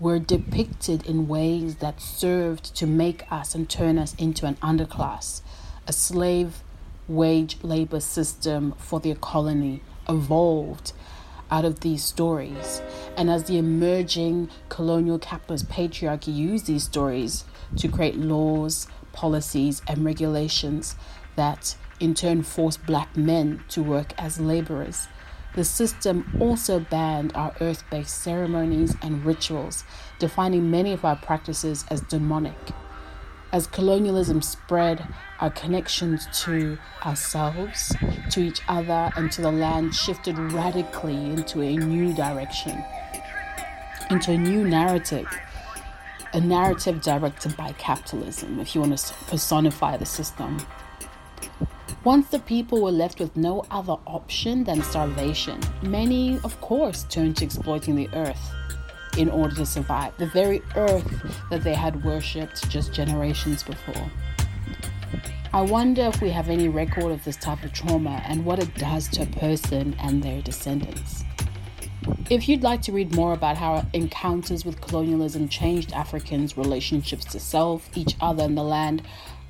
were 0.00 0.18
depicted 0.18 1.06
in 1.06 1.28
ways 1.28 1.76
that 1.76 2.00
served 2.00 2.74
to 2.74 2.86
make 2.88 3.30
us 3.30 3.54
and 3.54 3.70
turn 3.70 3.96
us 3.96 4.12
into 4.16 4.44
an 4.44 4.56
underclass, 4.56 5.40
a 5.86 5.92
slave 5.92 6.64
wage 7.06 7.58
labor 7.62 8.00
system 8.00 8.74
for 8.76 8.98
their 8.98 9.14
colony 9.14 9.82
evolved 10.08 10.92
out 11.50 11.64
of 11.64 11.80
these 11.80 12.04
stories. 12.04 12.82
And 13.16 13.30
as 13.30 13.44
the 13.44 13.58
emerging 13.58 14.50
colonial 14.68 15.18
capitalist 15.18 15.68
patriarchy 15.68 16.34
used 16.34 16.66
these 16.66 16.84
stories 16.84 17.44
to 17.76 17.88
create 17.88 18.16
laws, 18.16 18.86
policies, 19.12 19.82
and 19.86 20.04
regulations 20.04 20.96
that 21.36 21.76
in 22.00 22.14
turn 22.14 22.42
forced 22.42 22.84
black 22.86 23.16
men 23.16 23.64
to 23.68 23.82
work 23.82 24.12
as 24.18 24.40
laborers. 24.40 25.08
The 25.54 25.64
system 25.64 26.36
also 26.38 26.80
banned 26.80 27.32
our 27.34 27.54
earth 27.60 27.82
based 27.90 28.22
ceremonies 28.22 28.94
and 29.00 29.24
rituals, 29.24 29.84
defining 30.18 30.70
many 30.70 30.92
of 30.92 31.04
our 31.04 31.16
practices 31.16 31.86
as 31.90 32.02
demonic. 32.02 32.58
As 33.56 33.66
colonialism 33.66 34.42
spread, 34.42 35.02
our 35.40 35.48
connections 35.48 36.28
to 36.44 36.76
ourselves, 37.06 37.96
to 38.28 38.40
each 38.40 38.60
other, 38.68 39.10
and 39.16 39.32
to 39.32 39.40
the 39.40 39.50
land 39.50 39.94
shifted 39.94 40.36
radically 40.52 41.14
into 41.14 41.62
a 41.62 41.74
new 41.74 42.12
direction, 42.12 42.84
into 44.10 44.32
a 44.32 44.36
new 44.36 44.68
narrative. 44.68 45.26
A 46.34 46.40
narrative 46.40 47.00
directed 47.00 47.56
by 47.56 47.72
capitalism, 47.78 48.60
if 48.60 48.74
you 48.74 48.82
want 48.82 48.98
to 48.98 49.14
personify 49.24 49.96
the 49.96 50.04
system. 50.04 50.58
Once 52.04 52.28
the 52.28 52.40
people 52.40 52.82
were 52.82 52.90
left 52.90 53.20
with 53.20 53.34
no 53.38 53.64
other 53.70 53.96
option 54.06 54.64
than 54.64 54.82
starvation, 54.82 55.58
many, 55.80 56.38
of 56.44 56.60
course, 56.60 57.04
turned 57.04 57.38
to 57.38 57.46
exploiting 57.46 57.94
the 57.94 58.10
earth 58.12 58.52
in 59.16 59.28
order 59.30 59.54
to 59.56 59.66
survive, 59.66 60.16
the 60.18 60.26
very 60.26 60.62
earth 60.74 61.36
that 61.50 61.62
they 61.62 61.74
had 61.74 62.04
worshipped 62.04 62.68
just 62.68 62.92
generations 62.92 63.62
before. 63.62 64.10
I 65.52 65.62
wonder 65.62 66.02
if 66.02 66.20
we 66.20 66.30
have 66.30 66.50
any 66.50 66.68
record 66.68 67.12
of 67.12 67.24
this 67.24 67.36
type 67.36 67.64
of 67.64 67.72
trauma 67.72 68.22
and 68.26 68.44
what 68.44 68.58
it 68.58 68.74
does 68.74 69.08
to 69.08 69.22
a 69.22 69.26
person 69.26 69.96
and 69.98 70.22
their 70.22 70.42
descendants. 70.42 71.24
If 72.28 72.48
you'd 72.48 72.62
like 72.62 72.82
to 72.82 72.92
read 72.92 73.14
more 73.14 73.32
about 73.32 73.56
how 73.56 73.86
encounters 73.92 74.64
with 74.64 74.80
colonialism 74.80 75.48
changed 75.48 75.92
Africans' 75.92 76.56
relationships 76.56 77.24
to 77.26 77.40
self, 77.40 77.88
each 77.96 78.16
other, 78.20 78.44
and 78.44 78.56
the 78.56 78.62
land, 78.62 79.02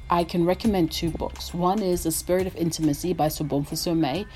I 0.09 0.25
can 0.25 0.45
recommend 0.45 0.93
two 0.93 1.11
books. 1.11 1.53
One 1.53 1.83
is 1.83 2.05
The 2.05 2.13
Spirit 2.13 2.47
of 2.47 2.55
Intimacy 2.57 3.13
by 3.13 3.27
Sobonfu 3.27 3.73
Somé, 3.73 4.27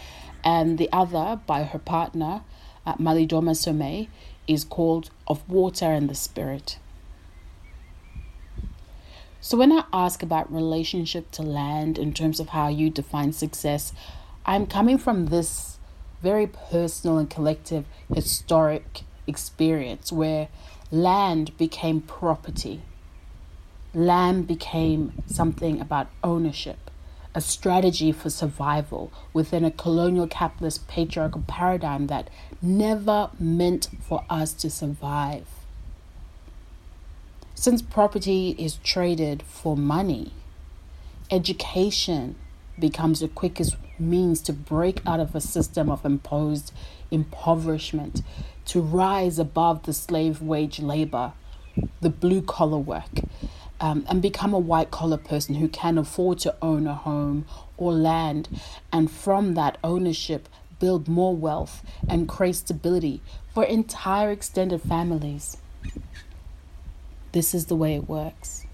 and 0.42 0.76
the 0.76 0.88
other 0.92 1.40
by 1.46 1.62
her 1.62 1.78
partner, 1.78 2.42
uh, 2.84 2.94
Malidoma 2.94 3.52
Somé, 3.52 4.08
is 4.50 4.64
called 4.64 5.10
Of 5.28 5.48
Water 5.48 5.86
and 5.86 6.10
the 6.10 6.14
Spirit. 6.14 6.78
So, 9.40 9.56
when 9.56 9.72
I 9.72 9.84
ask 9.92 10.22
about 10.22 10.52
relationship 10.52 11.30
to 11.32 11.42
land 11.42 11.98
in 11.98 12.12
terms 12.12 12.40
of 12.40 12.48
how 12.48 12.68
you 12.68 12.90
define 12.90 13.32
success, 13.32 13.92
I'm 14.44 14.66
coming 14.66 14.98
from 14.98 15.26
this 15.26 15.78
very 16.20 16.46
personal 16.46 17.16
and 17.16 17.30
collective 17.30 17.86
historic 18.12 19.02
experience 19.26 20.12
where 20.12 20.48
land 20.90 21.56
became 21.56 22.00
property. 22.00 22.82
Land 23.94 24.46
became 24.46 25.22
something 25.26 25.80
about 25.80 26.08
ownership, 26.22 26.89
a 27.34 27.40
strategy 27.40 28.10
for 28.12 28.28
survival 28.28 29.12
within 29.32 29.64
a 29.64 29.70
colonial 29.70 30.26
capitalist 30.26 30.88
patriarchal 30.88 31.44
paradigm 31.46 32.08
that 32.08 32.28
never 32.60 33.30
meant 33.38 33.88
for 34.00 34.24
us 34.28 34.52
to 34.52 34.68
survive. 34.68 35.46
Since 37.54 37.82
property 37.82 38.56
is 38.58 38.76
traded 38.76 39.42
for 39.42 39.76
money, 39.76 40.32
education 41.30 42.36
becomes 42.78 43.20
the 43.20 43.28
quickest 43.28 43.76
means 43.98 44.40
to 44.42 44.52
break 44.52 45.00
out 45.06 45.20
of 45.20 45.34
a 45.34 45.40
system 45.40 45.90
of 45.90 46.04
imposed 46.04 46.72
impoverishment, 47.10 48.22
to 48.64 48.80
rise 48.80 49.38
above 49.38 49.84
the 49.84 49.92
slave 49.92 50.40
wage 50.40 50.80
labor, 50.80 51.32
the 52.00 52.10
blue 52.10 52.42
collar 52.42 52.78
work, 52.78 53.20
um, 53.80 54.04
and 54.08 54.20
become 54.20 54.52
a 54.52 54.58
white 54.58 54.90
collar 54.90 55.16
person 55.16 55.56
who 55.56 55.68
can 55.68 55.98
afford 55.98 56.38
to 56.40 56.54
own 56.60 56.86
a 56.86 56.94
home 56.94 57.46
or 57.76 57.92
land, 57.92 58.48
and 58.92 59.10
from 59.10 59.54
that 59.54 59.78
ownership, 59.82 60.48
build 60.78 61.08
more 61.08 61.34
wealth 61.34 61.82
and 62.08 62.28
create 62.28 62.56
stability 62.56 63.20
for 63.54 63.64
entire 63.64 64.30
extended 64.30 64.80
families. 64.82 65.56
This 67.32 67.54
is 67.54 67.66
the 67.66 67.76
way 67.76 67.94
it 67.94 68.08
works. 68.08 68.66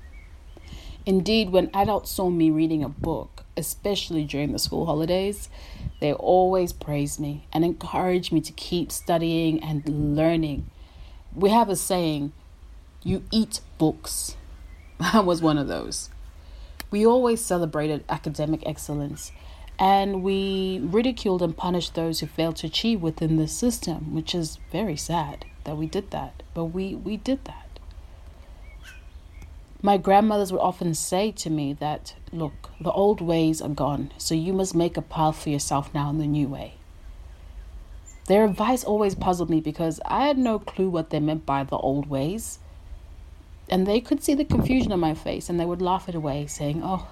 Indeed, 1.04 1.50
when 1.50 1.70
adults 1.72 2.10
saw 2.10 2.30
me 2.30 2.50
reading 2.50 2.82
a 2.82 2.88
book, 2.88 3.44
especially 3.56 4.24
during 4.24 4.52
the 4.52 4.58
school 4.58 4.86
holidays, 4.86 5.48
they 6.00 6.12
always 6.12 6.72
praised 6.72 7.20
me 7.20 7.46
and 7.52 7.64
encouraged 7.64 8.32
me 8.32 8.40
to 8.40 8.52
keep 8.52 8.90
studying 8.90 9.62
and 9.62 10.16
learning. 10.16 10.68
We 11.34 11.50
have 11.50 11.68
a 11.68 11.76
saying, 11.76 12.32
you 13.04 13.22
eat 13.30 13.60
books. 13.78 14.36
I 15.00 15.20
was 15.24 15.42
one 15.42 15.58
of 15.58 15.68
those. 15.68 16.10
We 16.90 17.06
always 17.06 17.44
celebrated 17.44 18.04
academic 18.08 18.62
excellence 18.64 19.32
and 19.78 20.22
we 20.22 20.80
ridiculed 20.82 21.42
and 21.42 21.56
punished 21.56 21.94
those 21.94 22.20
who 22.20 22.26
failed 22.26 22.56
to 22.56 22.66
achieve 22.66 23.02
within 23.02 23.36
the 23.36 23.48
system, 23.48 24.14
which 24.14 24.34
is 24.34 24.58
very 24.72 24.96
sad 24.96 25.44
that 25.64 25.76
we 25.76 25.86
did 25.86 26.10
that. 26.12 26.42
But 26.54 26.66
we, 26.66 26.94
we 26.94 27.16
did 27.18 27.44
that. 27.44 27.78
My 29.82 29.98
grandmothers 29.98 30.50
would 30.50 30.60
often 30.62 30.94
say 30.94 31.30
to 31.32 31.50
me 31.50 31.74
that, 31.74 32.14
look, 32.32 32.70
the 32.80 32.90
old 32.90 33.20
ways 33.20 33.60
are 33.60 33.68
gone, 33.68 34.12
so 34.16 34.34
you 34.34 34.54
must 34.54 34.74
make 34.74 34.96
a 34.96 35.02
path 35.02 35.42
for 35.42 35.50
yourself 35.50 35.92
now 35.92 36.08
in 36.08 36.18
the 36.18 36.26
new 36.26 36.48
way. 36.48 36.74
Their 38.26 38.44
advice 38.44 38.82
always 38.82 39.14
puzzled 39.14 39.50
me 39.50 39.60
because 39.60 40.00
I 40.06 40.26
had 40.26 40.38
no 40.38 40.58
clue 40.58 40.88
what 40.88 41.10
they 41.10 41.20
meant 41.20 41.44
by 41.44 41.62
the 41.62 41.76
old 41.76 42.08
ways. 42.08 42.58
And 43.68 43.86
they 43.86 44.00
could 44.00 44.22
see 44.22 44.34
the 44.34 44.44
confusion 44.44 44.92
on 44.92 45.00
my 45.00 45.14
face 45.14 45.48
and 45.48 45.58
they 45.58 45.64
would 45.64 45.82
laugh 45.82 46.08
it 46.08 46.14
away, 46.14 46.46
saying, 46.46 46.82
Oh, 46.84 47.08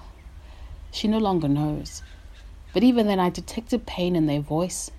she 0.91 1.07
no 1.07 1.17
longer 1.17 1.47
knows. 1.47 2.01
But 2.73 2.83
even 2.83 3.07
then, 3.07 3.19
I 3.19 3.29
detected 3.29 3.85
pain 3.85 4.15
in 4.15 4.25
their 4.25 4.39
voice 4.39 4.91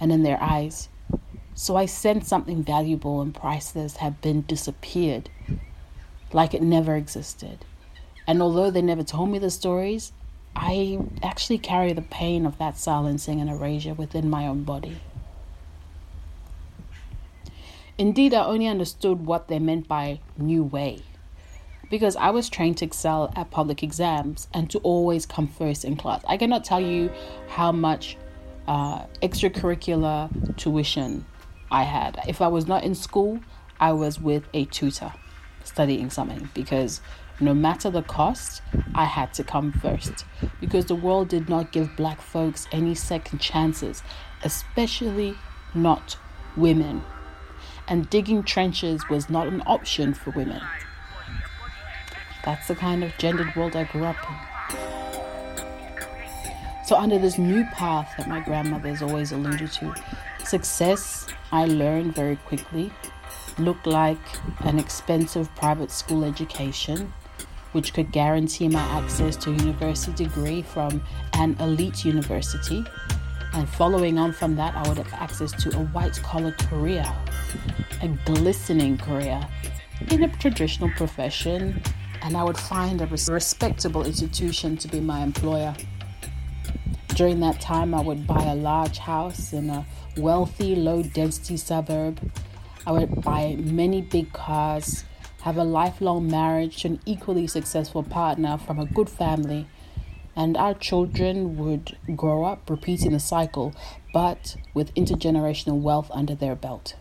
and 0.00 0.12
in 0.12 0.22
their 0.22 0.42
eyes. 0.42 0.88
So 1.54 1.76
I 1.76 1.86
sensed 1.86 2.28
something 2.28 2.62
valuable 2.62 3.20
and 3.20 3.34
priceless 3.34 3.96
had 3.96 4.20
been 4.20 4.42
disappeared 4.42 5.30
like 6.32 6.52
it 6.52 6.62
never 6.62 6.96
existed. 6.96 7.64
And 8.26 8.42
although 8.42 8.70
they 8.70 8.82
never 8.82 9.04
told 9.04 9.30
me 9.30 9.38
the 9.38 9.50
stories, 9.50 10.12
I 10.56 10.98
actually 11.22 11.58
carry 11.58 11.92
the 11.92 12.02
pain 12.02 12.46
of 12.46 12.58
that 12.58 12.76
silencing 12.78 13.40
and 13.40 13.50
erasure 13.50 13.94
within 13.94 14.30
my 14.30 14.46
own 14.46 14.64
body. 14.64 14.96
Indeed, 17.96 18.34
I 18.34 18.44
only 18.44 18.66
understood 18.66 19.24
what 19.24 19.46
they 19.48 19.58
meant 19.58 19.86
by 19.86 20.20
new 20.36 20.64
way 20.64 21.02
because 21.90 22.16
I 22.16 22.30
was 22.30 22.48
trained 22.48 22.78
to 22.78 22.84
excel 22.84 23.32
at 23.36 23.50
public 23.52 23.82
exams 23.84 24.48
and 24.52 24.68
to 24.70 24.78
always 24.78 25.26
come 25.26 25.46
first 25.46 25.84
in 25.84 25.96
class. 25.96 26.22
I 26.26 26.36
cannot 26.36 26.64
tell 26.64 26.80
you 26.80 27.12
how 27.48 27.70
much 27.70 28.16
uh, 28.66 29.04
extracurricular 29.22 30.56
tuition 30.56 31.24
I 31.70 31.84
had. 31.84 32.18
If 32.26 32.40
I 32.40 32.48
was 32.48 32.66
not 32.66 32.82
in 32.82 32.96
school, 32.96 33.38
I 33.78 33.92
was 33.92 34.20
with 34.20 34.44
a 34.54 34.64
tutor 34.64 35.12
studying 35.62 36.10
something 36.10 36.50
because 36.52 37.00
no 37.40 37.54
matter 37.54 37.90
the 37.90 38.02
cost, 38.02 38.62
I 38.94 39.04
had 39.04 39.32
to 39.34 39.44
come 39.44 39.72
first 39.72 40.24
because 40.60 40.86
the 40.86 40.94
world 40.96 41.28
did 41.28 41.48
not 41.48 41.70
give 41.70 41.94
black 41.96 42.20
folks 42.20 42.66
any 42.72 42.96
second 42.96 43.40
chances, 43.40 44.02
especially 44.42 45.36
not 45.74 46.16
women. 46.56 47.04
And 47.88 48.08
digging 48.10 48.42
trenches 48.42 49.08
was 49.08 49.28
not 49.28 49.46
an 49.46 49.62
option 49.66 50.14
for 50.14 50.30
women. 50.30 50.62
That's 52.44 52.68
the 52.68 52.74
kind 52.74 53.04
of 53.04 53.16
gendered 53.18 53.54
world 53.56 53.76
I 53.76 53.84
grew 53.84 54.04
up 54.04 54.16
in. 54.28 54.36
So, 56.86 56.96
under 56.96 57.18
this 57.18 57.38
new 57.38 57.64
path 57.72 58.12
that 58.18 58.28
my 58.28 58.40
grandmother 58.40 58.88
has 58.88 59.00
always 59.02 59.32
alluded 59.32 59.72
to, 59.72 59.94
success 60.44 61.26
I 61.50 61.64
learned 61.64 62.14
very 62.14 62.36
quickly 62.36 62.92
looked 63.58 63.86
like 63.86 64.18
an 64.60 64.78
expensive 64.78 65.54
private 65.54 65.90
school 65.90 66.24
education, 66.24 67.12
which 67.72 67.92
could 67.94 68.12
guarantee 68.12 68.68
my 68.68 68.80
access 68.80 69.36
to 69.36 69.50
a 69.50 69.54
university 69.54 70.24
degree 70.24 70.62
from 70.62 71.02
an 71.34 71.56
elite 71.60 72.04
university. 72.04 72.84
And 73.52 73.68
following 73.68 74.18
on 74.18 74.32
from 74.32 74.56
that, 74.56 74.74
I 74.74 74.88
would 74.88 74.98
have 74.98 75.12
access 75.14 75.52
to 75.62 75.76
a 75.78 75.84
white 75.86 76.20
collar 76.22 76.52
career, 76.52 77.06
a 78.02 78.08
glistening 78.24 78.98
career 78.98 79.46
in 80.10 80.24
a 80.24 80.28
traditional 80.36 80.90
profession, 80.90 81.82
and 82.22 82.36
I 82.36 82.44
would 82.44 82.58
find 82.58 83.00
a 83.00 83.06
respectable 83.06 84.04
institution 84.04 84.76
to 84.78 84.88
be 84.88 85.00
my 85.00 85.20
employer. 85.20 85.74
During 87.14 87.40
that 87.40 87.60
time, 87.60 87.94
I 87.94 88.00
would 88.00 88.26
buy 88.26 88.42
a 88.44 88.54
large 88.54 88.98
house 88.98 89.52
in 89.52 89.70
a 89.70 89.86
wealthy, 90.16 90.74
low 90.74 91.02
density 91.02 91.56
suburb 91.56 92.20
I 92.86 92.92
would 92.92 93.22
buy 93.22 93.56
many 93.58 94.02
big 94.02 94.34
cars, 94.34 95.04
have 95.40 95.56
a 95.56 95.64
lifelong 95.64 96.30
marriage 96.30 96.82
to 96.82 96.88
an 96.88 97.00
equally 97.06 97.46
successful 97.46 98.02
partner 98.02 98.58
from 98.58 98.78
a 98.78 98.84
good 98.84 99.08
family, 99.08 99.66
and 100.36 100.54
our 100.56 100.74
children 100.74 101.56
would 101.56 101.96
grow 102.14 102.44
up 102.44 102.68
repeating 102.68 103.12
the 103.12 103.20
cycle, 103.20 103.74
but 104.12 104.56
with 104.74 104.94
intergenerational 104.94 105.80
wealth 105.80 106.10
under 106.12 106.34
their 106.34 106.54
belt. 106.54 106.96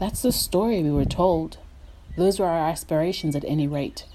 That's 0.00 0.22
the 0.22 0.32
story 0.32 0.82
we 0.82 0.90
were 0.90 1.04
told. 1.04 1.58
Those 2.16 2.40
were 2.40 2.46
our 2.46 2.70
aspirations 2.70 3.36
at 3.36 3.44
any 3.44 3.68
rate. 3.68 4.06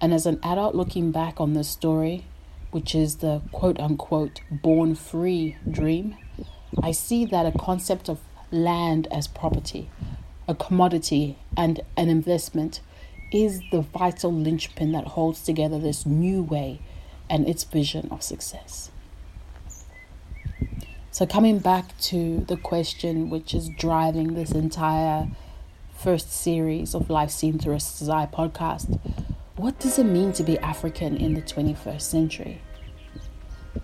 And 0.00 0.14
as 0.14 0.24
an 0.24 0.38
adult 0.40 0.76
looking 0.76 1.10
back 1.10 1.40
on 1.40 1.54
this 1.54 1.68
story, 1.68 2.26
which 2.70 2.94
is 2.94 3.16
the 3.16 3.42
quote 3.50 3.80
unquote 3.80 4.40
born 4.52 4.94
free 4.94 5.56
dream, 5.68 6.14
I 6.80 6.92
see 6.92 7.24
that 7.24 7.44
a 7.44 7.58
concept 7.58 8.08
of 8.08 8.20
land 8.52 9.08
as 9.10 9.26
property, 9.26 9.90
a 10.46 10.54
commodity, 10.54 11.36
and 11.56 11.80
an 11.96 12.08
investment 12.08 12.80
is 13.32 13.62
the 13.72 13.80
vital 13.80 14.32
linchpin 14.32 14.92
that 14.92 15.08
holds 15.08 15.42
together 15.42 15.80
this 15.80 16.06
new 16.06 16.40
way 16.40 16.80
and 17.28 17.48
its 17.48 17.64
vision 17.64 18.06
of 18.12 18.22
success. 18.22 18.91
So, 21.12 21.26
coming 21.26 21.58
back 21.58 21.96
to 22.00 22.40
the 22.48 22.56
question 22.56 23.28
which 23.28 23.52
is 23.52 23.68
driving 23.68 24.32
this 24.32 24.50
entire 24.50 25.28
first 25.94 26.32
series 26.32 26.94
of 26.94 27.10
Life 27.10 27.30
Seen 27.30 27.58
Through 27.58 27.74
a 27.74 27.76
Eye 27.76 28.28
podcast 28.32 28.98
what 29.56 29.78
does 29.78 29.98
it 29.98 30.04
mean 30.04 30.32
to 30.32 30.42
be 30.42 30.58
African 30.58 31.16
in 31.16 31.34
the 31.34 31.42
21st 31.42 32.00
century? 32.00 32.62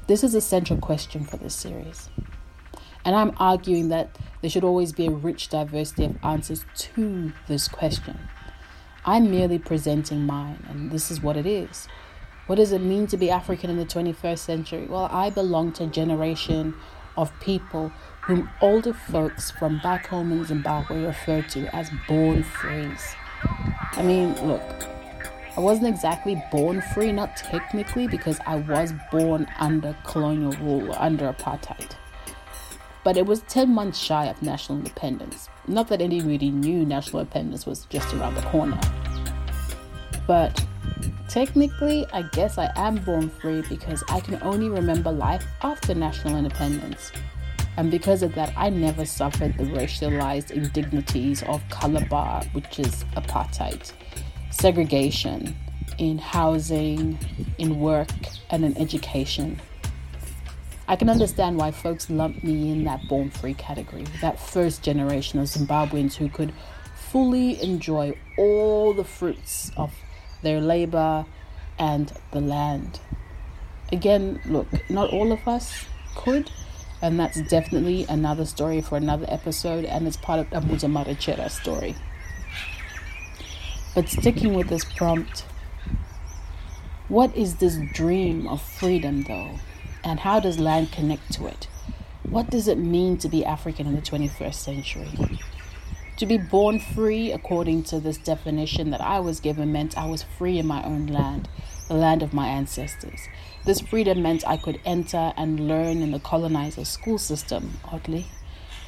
This 0.06 0.24
is 0.24 0.34
a 0.34 0.40
central 0.40 0.80
question 0.80 1.22
for 1.22 1.36
this 1.36 1.54
series. 1.54 2.08
And 3.04 3.14
I'm 3.14 3.32
arguing 3.38 3.88
that 3.90 4.16
there 4.40 4.48
should 4.50 4.64
always 4.64 4.92
be 4.92 5.06
a 5.06 5.10
rich 5.10 5.50
diversity 5.50 6.06
of 6.06 6.16
answers 6.24 6.64
to 6.78 7.32
this 7.46 7.68
question. 7.68 8.18
I'm 9.04 9.30
merely 9.30 9.58
presenting 9.58 10.24
mine, 10.24 10.66
and 10.68 10.90
this 10.90 11.10
is 11.10 11.22
what 11.22 11.36
it 11.36 11.46
is. 11.46 11.86
What 12.46 12.56
does 12.56 12.72
it 12.72 12.80
mean 12.80 13.06
to 13.08 13.16
be 13.16 13.30
African 13.30 13.68
in 13.68 13.76
the 13.76 13.84
21st 13.84 14.38
century? 14.38 14.86
Well, 14.86 15.08
I 15.12 15.28
belong 15.28 15.72
to 15.74 15.84
a 15.84 15.86
generation 15.86 16.74
of 17.18 17.38
people 17.40 17.92
whom 18.22 18.48
older 18.60 18.94
folks 18.94 19.50
from 19.50 19.80
back 19.82 20.06
home 20.06 20.32
in 20.32 20.44
Zimbabwe 20.44 21.04
refer 21.04 21.42
to 21.42 21.74
as 21.74 21.90
born 22.06 22.42
frees. 22.42 23.14
I 23.92 24.02
mean, 24.02 24.34
look, 24.46 24.62
I 25.56 25.60
wasn't 25.60 25.88
exactly 25.88 26.40
born 26.52 26.80
free, 26.94 27.10
not 27.10 27.36
technically, 27.36 28.06
because 28.06 28.38
I 28.46 28.56
was 28.56 28.92
born 29.10 29.48
under 29.58 29.96
colonial 30.04 30.52
rule, 30.52 30.94
under 30.96 31.32
apartheid. 31.32 31.96
But 33.02 33.16
it 33.16 33.26
was 33.26 33.40
10 33.42 33.74
months 33.74 33.98
shy 33.98 34.26
of 34.26 34.40
national 34.40 34.78
independence. 34.78 35.48
Not 35.66 35.88
that 35.88 36.00
anybody 36.00 36.50
knew 36.50 36.86
national 36.86 37.20
independence 37.20 37.66
was 37.66 37.86
just 37.86 38.14
around 38.14 38.36
the 38.36 38.42
corner. 38.42 38.78
But 40.28 40.64
technically, 41.28 42.06
I 42.12 42.22
guess 42.22 42.58
I 42.58 42.70
am 42.76 42.96
born 42.96 43.28
free 43.28 43.62
because 43.68 44.02
I 44.08 44.20
can 44.20 44.42
only 44.42 44.68
remember 44.68 45.12
life 45.12 45.44
after 45.62 45.94
national 45.94 46.36
independence. 46.36 47.12
And 47.76 47.90
because 47.90 48.22
of 48.22 48.34
that, 48.34 48.52
I 48.56 48.70
never 48.70 49.04
suffered 49.04 49.56
the 49.56 49.64
racialized 49.64 50.50
indignities 50.50 51.42
of 51.44 51.62
color 51.68 52.04
bar, 52.06 52.42
which 52.52 52.80
is 52.80 53.04
apartheid 53.16 53.92
segregation 54.50 55.54
in 55.98 56.18
housing, 56.18 57.18
in 57.58 57.78
work, 57.78 58.10
and 58.50 58.64
in 58.64 58.76
education. 58.78 59.60
I 60.88 60.96
can 60.96 61.10
understand 61.10 61.56
why 61.58 61.70
folks 61.70 62.08
lump 62.08 62.42
me 62.42 62.70
in 62.70 62.84
that 62.84 63.06
born 63.08 63.30
free 63.30 63.54
category, 63.54 64.04
that 64.22 64.40
first 64.40 64.82
generation 64.82 65.38
of 65.38 65.46
Zimbabweans 65.46 66.14
who 66.14 66.28
could 66.28 66.52
fully 66.96 67.62
enjoy 67.62 68.16
all 68.36 68.94
the 68.94 69.04
fruits 69.04 69.70
of 69.76 69.92
their 70.42 70.60
labor 70.60 71.26
and 71.78 72.12
the 72.32 72.40
land. 72.40 73.00
Again, 73.92 74.40
look, 74.44 74.68
not 74.90 75.10
all 75.10 75.32
of 75.32 75.46
us 75.48 75.86
could, 76.14 76.50
and 77.00 77.18
that's 77.18 77.40
definitely 77.42 78.04
another 78.08 78.44
story 78.44 78.80
for 78.80 78.96
another 78.96 79.26
episode, 79.28 79.84
and 79.84 80.06
it's 80.06 80.16
part 80.16 80.40
of 80.40 80.50
Dambudzo 80.50 80.90
Marechera's 80.90 81.54
story. 81.54 81.94
But 83.94 84.08
sticking 84.08 84.54
with 84.54 84.68
this 84.68 84.84
prompt, 84.84 85.44
what 87.08 87.34
is 87.34 87.56
this 87.56 87.78
dream 87.94 88.46
of 88.46 88.60
freedom 88.60 89.22
though? 89.22 89.58
And 90.04 90.20
how 90.20 90.40
does 90.40 90.58
land 90.58 90.92
connect 90.92 91.32
to 91.34 91.46
it? 91.46 91.68
What 92.22 92.50
does 92.50 92.68
it 92.68 92.78
mean 92.78 93.16
to 93.18 93.28
be 93.28 93.44
African 93.44 93.86
in 93.86 93.94
the 93.94 94.02
21st 94.02 94.54
century? 94.54 95.38
To 96.18 96.26
be 96.26 96.36
born 96.36 96.80
free, 96.80 97.30
according 97.30 97.84
to 97.84 98.00
this 98.00 98.18
definition 98.18 98.90
that 98.90 99.00
I 99.00 99.20
was 99.20 99.38
given, 99.38 99.70
meant 99.70 99.96
I 99.96 100.06
was 100.06 100.24
free 100.24 100.58
in 100.58 100.66
my 100.66 100.82
own 100.82 101.06
land, 101.06 101.48
the 101.86 101.94
land 101.94 102.24
of 102.24 102.34
my 102.34 102.48
ancestors. 102.48 103.28
This 103.64 103.80
freedom 103.80 104.20
meant 104.20 104.42
I 104.44 104.56
could 104.56 104.80
enter 104.84 105.32
and 105.36 105.68
learn 105.68 106.02
in 106.02 106.10
the 106.10 106.18
colonizer 106.18 106.84
school 106.84 107.18
system, 107.18 107.78
oddly, 107.84 108.26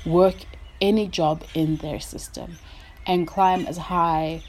work 0.04 0.34
any 0.80 1.06
job 1.06 1.44
in 1.54 1.76
their 1.76 2.00
system, 2.00 2.58
and 3.06 3.28
climb 3.28 3.64
as 3.64 3.78
high 3.78 4.42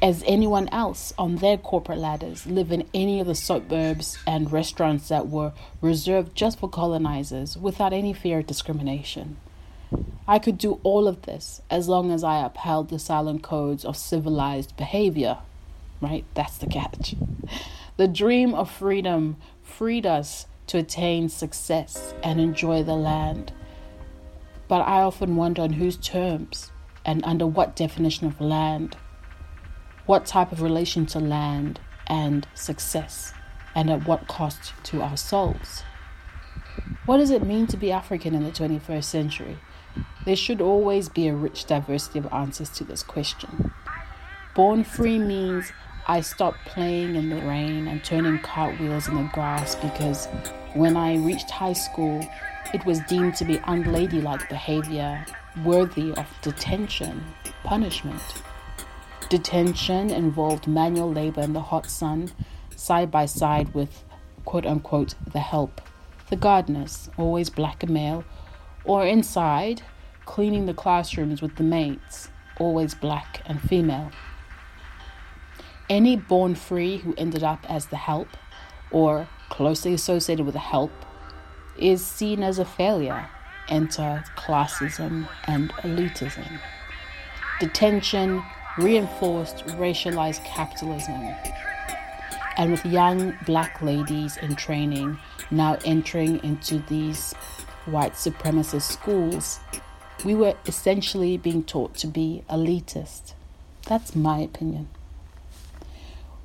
as 0.00 0.22
anyone 0.24 0.68
else 0.68 1.12
on 1.18 1.34
their 1.36 1.56
corporate 1.56 1.98
ladders, 1.98 2.46
live 2.46 2.70
in 2.70 2.86
any 2.94 3.18
of 3.18 3.26
the 3.26 3.34
suburbs 3.34 4.18
and 4.24 4.52
restaurants 4.52 5.08
that 5.08 5.26
were 5.28 5.52
reserved 5.80 6.36
just 6.36 6.60
for 6.60 6.68
colonizers 6.68 7.58
without 7.58 7.92
any 7.92 8.12
fear 8.12 8.38
of 8.38 8.46
discrimination. 8.46 9.36
I 10.26 10.38
could 10.38 10.58
do 10.58 10.80
all 10.82 11.08
of 11.08 11.22
this 11.22 11.62
as 11.70 11.88
long 11.88 12.10
as 12.10 12.22
I 12.22 12.44
upheld 12.44 12.88
the 12.88 12.98
silent 12.98 13.42
codes 13.42 13.84
of 13.84 13.96
civilized 13.96 14.76
behavior. 14.76 15.38
Right? 16.00 16.24
That's 16.34 16.58
the 16.58 16.66
catch. 16.66 17.14
The 17.98 18.08
dream 18.08 18.54
of 18.54 18.70
freedom 18.70 19.36
freed 19.62 20.06
us 20.06 20.46
to 20.68 20.78
attain 20.78 21.28
success 21.28 22.14
and 22.22 22.40
enjoy 22.40 22.82
the 22.82 22.94
land. 22.94 23.52
But 24.66 24.80
I 24.80 25.02
often 25.02 25.36
wonder 25.36 25.60
on 25.60 25.74
whose 25.74 25.98
terms 25.98 26.72
and 27.04 27.22
under 27.22 27.46
what 27.46 27.76
definition 27.76 28.26
of 28.26 28.40
land 28.40 28.96
what 30.06 30.26
type 30.26 30.52
of 30.52 30.62
relation 30.62 31.06
to 31.06 31.20
land 31.20 31.80
and 32.06 32.46
success, 32.54 33.32
and 33.74 33.88
at 33.90 34.06
what 34.06 34.26
cost 34.26 34.74
to 34.84 35.00
our 35.00 35.16
souls. 35.16 35.82
What 37.06 37.18
does 37.18 37.30
it 37.30 37.46
mean 37.46 37.66
to 37.68 37.76
be 37.76 37.92
African 37.92 38.34
in 38.34 38.44
the 38.44 38.50
21st 38.50 39.04
century? 39.04 39.58
There 40.24 40.36
should 40.36 40.60
always 40.60 41.08
be 41.08 41.28
a 41.28 41.34
rich 41.34 41.66
diversity 41.66 42.18
of 42.18 42.32
answers 42.32 42.70
to 42.70 42.84
this 42.84 43.02
question. 43.02 43.72
Born 44.54 44.84
free 44.84 45.18
means 45.18 45.72
I 46.06 46.20
stopped 46.20 46.64
playing 46.66 47.16
in 47.16 47.30
the 47.30 47.36
rain 47.36 47.88
and 47.88 48.02
turning 48.04 48.38
cartwheels 48.38 49.08
in 49.08 49.16
the 49.16 49.30
grass 49.32 49.74
because 49.76 50.26
when 50.74 50.96
I 50.96 51.16
reached 51.16 51.50
high 51.50 51.72
school, 51.72 52.26
it 52.74 52.84
was 52.84 53.00
deemed 53.00 53.36
to 53.36 53.44
be 53.44 53.58
unladylike 53.58 54.48
behavior 54.48 55.24
worthy 55.64 56.12
of 56.12 56.26
detention, 56.40 57.22
punishment. 57.62 58.22
Detention 59.28 60.10
involved 60.10 60.66
manual 60.66 61.12
labor 61.12 61.40
in 61.40 61.52
the 61.52 61.60
hot 61.60 61.86
sun, 61.86 62.30
side 62.76 63.10
by 63.10 63.26
side 63.26 63.72
with 63.74 64.04
quote 64.44 64.66
unquote 64.66 65.14
the 65.32 65.40
help, 65.40 65.80
the 66.30 66.36
gardeners, 66.36 67.10
always 67.16 67.50
black 67.50 67.82
and 67.82 67.92
male, 67.92 68.24
or 68.84 69.06
inside, 69.06 69.82
cleaning 70.24 70.66
the 70.66 70.74
classrooms 70.74 71.42
with 71.42 71.56
the 71.56 71.62
maids, 71.62 72.28
always 72.58 72.94
black 72.94 73.42
and 73.46 73.60
female. 73.60 74.10
Any 75.88 76.16
born 76.16 76.54
free 76.54 76.98
who 76.98 77.14
ended 77.16 77.42
up 77.42 77.64
as 77.68 77.86
the 77.86 77.96
help, 77.96 78.28
or 78.90 79.28
closely 79.50 79.92
associated 79.92 80.46
with 80.46 80.54
the 80.54 80.60
help, 80.60 80.92
is 81.78 82.04
seen 82.04 82.42
as 82.42 82.58
a 82.58 82.64
failure. 82.64 83.28
Enter 83.68 84.24
classism 84.36 85.28
and 85.46 85.70
elitism. 85.74 86.60
Detention 87.60 88.42
reinforced 88.78 89.64
racialized 89.78 90.44
capitalism. 90.44 91.34
And 92.56 92.70
with 92.72 92.84
young 92.84 93.34
black 93.46 93.80
ladies 93.80 94.36
in 94.38 94.56
training 94.56 95.18
now 95.50 95.78
entering 95.84 96.42
into 96.42 96.78
these 96.88 97.34
white 97.86 98.14
supremacist 98.14 98.90
schools, 98.90 99.60
we 100.24 100.34
were 100.34 100.54
essentially 100.66 101.36
being 101.36 101.64
taught 101.64 101.94
to 101.96 102.06
be 102.06 102.44
elitist. 102.48 103.34
That's 103.86 104.14
my 104.14 104.38
opinion. 104.38 104.88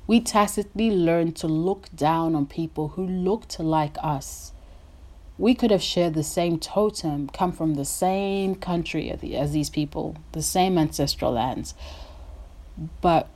We 0.06 0.20
tacitly 0.20 0.90
learned 0.90 1.36
to 1.36 1.46
look 1.46 1.88
down 1.94 2.34
on 2.34 2.46
people 2.46 2.88
who 2.88 3.06
looked 3.06 3.60
like 3.60 3.96
us. 4.02 4.52
We 5.36 5.54
could 5.54 5.70
have 5.70 5.82
shared 5.82 6.14
the 6.14 6.24
same 6.24 6.58
totem, 6.58 7.28
come 7.28 7.52
from 7.52 7.74
the 7.74 7.84
same 7.84 8.56
country 8.56 9.10
as 9.10 9.52
these 9.52 9.70
people, 9.70 10.16
the 10.32 10.42
same 10.42 10.76
ancestral 10.76 11.32
lands, 11.32 11.74
but 13.00 13.28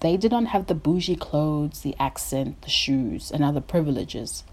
they 0.00 0.16
did 0.16 0.32
not 0.32 0.46
have 0.46 0.66
the 0.66 0.74
bougie 0.74 1.16
clothes, 1.16 1.80
the 1.80 1.96
accent, 1.98 2.62
the 2.62 2.70
shoes, 2.70 3.30
and 3.30 3.42
other 3.42 3.60
privileges. 3.60 4.44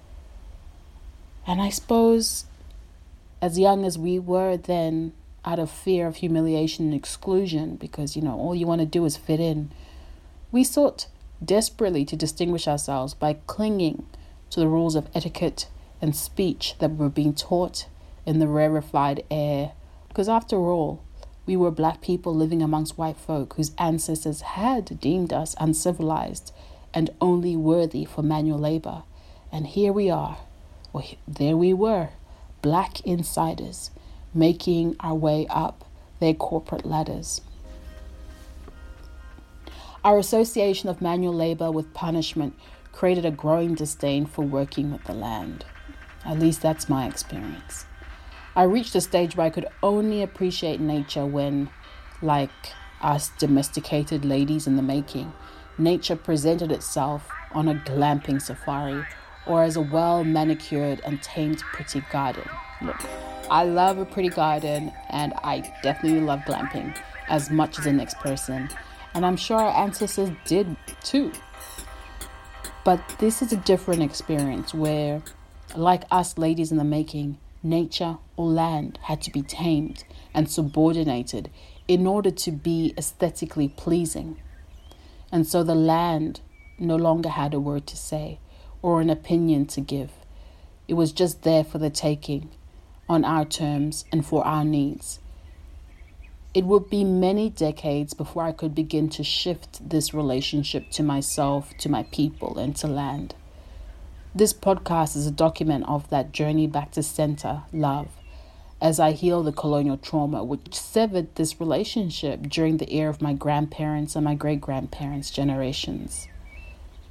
And 1.46 1.62
I 1.62 1.70
suppose, 1.70 2.46
as 3.42 3.60
young 3.60 3.86
as 3.86 3.98
we 3.98 4.20
were 4.20 4.58
then, 4.58 5.14
out 5.46 5.60
of 5.60 5.72
fear 5.72 6.06
of 6.08 6.18
humiliation 6.18 6.86
and 6.86 6.94
exclusion, 6.94 7.76
because, 7.76 8.16
you 8.16 8.22
know, 8.22 8.38
all 8.38 8.54
you 8.54 8.68
want 8.68 8.82
to 8.82 8.86
do 8.86 9.06
is 9.06 9.18
fit 9.18 9.40
in, 9.40 9.72
we 10.52 10.64
sought 10.64 11.08
desperately 11.44 12.04
to 12.06 12.16
distinguish 12.16 12.68
ourselves 12.68 13.14
by 13.14 13.34
clinging 13.48 14.06
to 14.50 14.60
the 14.60 14.68
rules 14.68 14.96
of 14.96 15.08
etiquette 15.16 15.68
and 16.02 16.16
speech 16.16 16.76
that 16.80 16.96
were 16.96 17.10
being 17.10 17.34
taught 17.34 17.88
in 18.26 18.40
the 18.40 18.48
rarefied 18.48 19.24
air. 19.32 19.72
Because, 20.10 20.28
after 20.28 20.58
all, 20.58 21.02
we 21.46 21.56
were 21.56 21.72
black 21.72 22.02
people 22.02 22.36
living 22.36 22.62
amongst 22.62 22.98
white 22.98 23.18
folk 23.18 23.54
whose 23.56 23.72
ancestors 23.78 24.42
had 24.42 25.00
deemed 25.00 25.32
us 25.32 25.56
uncivilized 25.60 26.54
and 26.94 27.10
only 27.22 27.56
worthy 27.56 28.06
for 28.06 28.22
manual 28.22 28.60
labor. 28.60 29.04
And 29.52 29.66
here 29.66 29.94
we 29.94 30.10
are, 30.10 30.38
or 30.94 31.04
there 31.28 31.58
we 31.58 31.74
were, 31.74 32.10
black 32.62 33.02
insiders, 33.02 33.92
making 34.34 34.96
our 35.00 35.16
way 35.16 35.48
up 35.50 35.86
their 36.20 36.34
corporate 36.34 36.86
ladders. 36.86 37.42
Our 40.04 40.18
association 40.18 40.90
of 40.90 41.02
manual 41.02 41.34
labor 41.34 41.72
with 41.72 41.94
punishment 41.94 42.54
created 42.92 43.26
a 43.26 43.32
growing 43.32 43.76
disdain 43.76 44.26
for 44.26 44.44
working 44.44 44.92
with 44.92 45.04
the 45.04 45.14
land. 45.14 45.66
At 46.26 46.40
least 46.40 46.62
that's 46.62 46.90
my 46.90 47.08
experience. 47.08 47.86
I 48.56 48.64
reached 48.64 48.96
a 48.96 49.02
stage 49.02 49.36
where 49.36 49.48
I 49.48 49.52
could 49.52 49.68
only 49.84 50.22
appreciate 50.22 50.80
nature 50.80 51.26
when, 51.26 51.70
like 52.22 52.50
us 53.02 53.32
domesticated 53.38 54.26
ladies 54.26 54.68
in 54.68 54.76
the 54.76 54.82
making, 54.82 55.32
nature 55.78 56.16
presented 56.16 56.72
itself 56.72 57.30
on 57.54 57.68
a 57.68 57.76
glamping 57.76 58.42
safari 58.42 59.06
or 59.46 59.64
as 59.64 59.76
a 59.76 59.82
well 59.82 60.24
manicured 60.24 61.02
and 61.06 61.22
tamed 61.22 61.60
pretty 61.74 62.02
garden. 62.12 62.48
Look, 62.82 63.02
I 63.50 63.64
love 63.64 63.98
a 63.98 64.06
pretty 64.06 64.30
garden 64.30 64.92
and 65.10 65.34
I 65.44 65.74
definitely 65.84 66.22
love 66.22 66.42
glamping 66.42 66.96
as 67.28 67.50
much 67.50 67.78
as 67.78 67.86
the 67.86 67.94
next 67.94 68.18
person, 68.18 68.70
and 69.14 69.26
I'm 69.26 69.38
sure 69.38 69.58
our 69.58 69.84
ancestors 69.84 70.32
did 70.46 70.76
too. 71.04 71.32
But 72.84 73.02
this 73.20 73.42
is 73.42 73.54
a 73.54 73.58
different 73.58 74.02
experience 74.02 74.74
where 74.74 75.22
Like 75.76 76.06
us 76.10 76.38
ladies 76.38 76.72
in 76.72 76.78
the 76.78 76.84
making, 76.84 77.38
nature 77.62 78.18
or 78.36 78.48
land 78.48 78.98
had 79.04 79.22
to 79.22 79.32
be 79.32 79.44
tamed 79.44 80.04
and 80.34 80.50
subordinated 80.50 81.52
in 81.88 82.08
order 82.08 82.32
to 82.32 82.52
be 82.52 82.94
aesthetically 82.98 83.70
pleasing. 83.70 84.42
And 85.32 85.46
so 85.46 85.64
the 85.64 85.76
land 85.76 86.42
no 86.80 86.96
longer 86.96 87.30
had 87.30 87.54
a 87.54 87.60
word 87.60 87.86
to 87.88 87.98
say 87.98 88.40
or 88.82 89.02
an 89.02 89.10
opinion 89.10 89.66
to 89.68 89.82
give. 89.82 90.12
It 90.88 90.94
was 90.94 91.12
just 91.12 91.44
there 91.44 91.64
for 91.64 91.78
the 91.78 91.90
taking, 91.90 92.50
on 93.08 93.26
our 93.26 93.46
terms 93.46 94.06
and 94.12 94.26
for 94.26 94.46
our 94.46 94.64
needs. 94.64 95.20
It 96.54 96.66
would 96.66 96.90
be 96.90 97.04
many 97.04 97.50
decades 97.50 98.14
before 98.14 98.44
I 98.44 98.52
could 98.52 98.74
begin 98.74 99.10
to 99.10 99.24
shift 99.24 99.88
this 99.88 100.14
relationship 100.14 100.90
to 100.92 101.04
myself, 101.04 101.72
to 101.80 101.90
my 101.90 102.04
people, 102.04 102.58
and 102.58 102.76
to 102.78 102.88
land. 102.88 103.36
This 104.34 104.54
podcast 104.54 105.16
is 105.16 105.28
a 105.28 105.32
document 105.32 105.86
of 105.88 106.10
that 106.10 106.32
journey 106.32 106.66
back 106.66 106.92
to 106.94 107.04
center, 107.04 107.64
love, 107.72 108.08
as 108.82 109.00
I 109.00 109.12
heal 109.12 109.44
the 109.44 109.52
colonial 109.52 109.98
trauma 109.98 110.44
which 110.44 110.74
severed 110.74 111.36
this 111.36 111.60
relationship 111.60 112.44
during 112.44 112.78
the 112.78 112.94
era 112.94 113.10
of 113.10 113.22
my 113.22 113.34
grandparents 113.34 114.16
and 114.16 114.26
my 114.26 114.36
great 114.36 114.62
grandparents' 114.62 115.32
generations. 115.32 116.28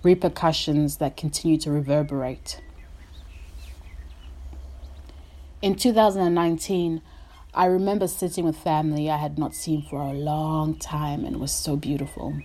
Repercussions 0.02 0.98
that 0.98 1.16
continue 1.16 1.58
to 1.58 1.70
reverberate. 1.70 2.60
In 5.60 5.74
2019, 5.74 7.02
I 7.52 7.66
remember 7.66 8.06
sitting 8.06 8.44
with 8.44 8.56
family 8.56 9.10
I 9.10 9.16
had 9.16 9.38
not 9.38 9.54
seen 9.54 9.82
for 9.82 10.00
a 10.00 10.12
long 10.12 10.76
time 10.76 11.24
and 11.24 11.40
was 11.40 11.50
so 11.50 11.74
beautiful. 11.74 12.40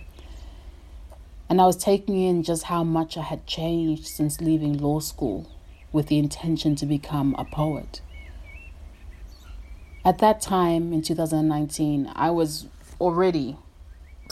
And 1.48 1.60
I 1.60 1.66
was 1.66 1.76
taking 1.76 2.20
in 2.20 2.42
just 2.42 2.64
how 2.64 2.82
much 2.82 3.16
I 3.16 3.22
had 3.22 3.46
changed 3.46 4.06
since 4.06 4.40
leaving 4.40 4.78
law 4.78 4.98
school 4.98 5.48
with 5.92 6.08
the 6.08 6.18
intention 6.18 6.74
to 6.76 6.86
become 6.86 7.36
a 7.38 7.44
poet. 7.44 8.00
At 10.04 10.18
that 10.18 10.40
time 10.40 10.92
in 10.92 11.02
2019, 11.02 12.10
I 12.16 12.30
was 12.30 12.66
already 13.00 13.56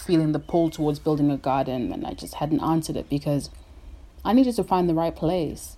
feeling 0.01 0.33
the 0.33 0.39
pull 0.39 0.71
towards 0.71 0.99
building 0.99 1.31
a 1.31 1.37
garden 1.37 1.93
and 1.93 2.07
I 2.07 2.15
just 2.15 2.35
hadn't 2.35 2.61
answered 2.61 2.97
it 2.97 3.09
because 3.09 3.51
I 4.25 4.33
needed 4.33 4.57
to 4.57 4.65
find 4.65 4.89
the 4.89 4.95
right 4.95 5.15
place. 5.15 5.77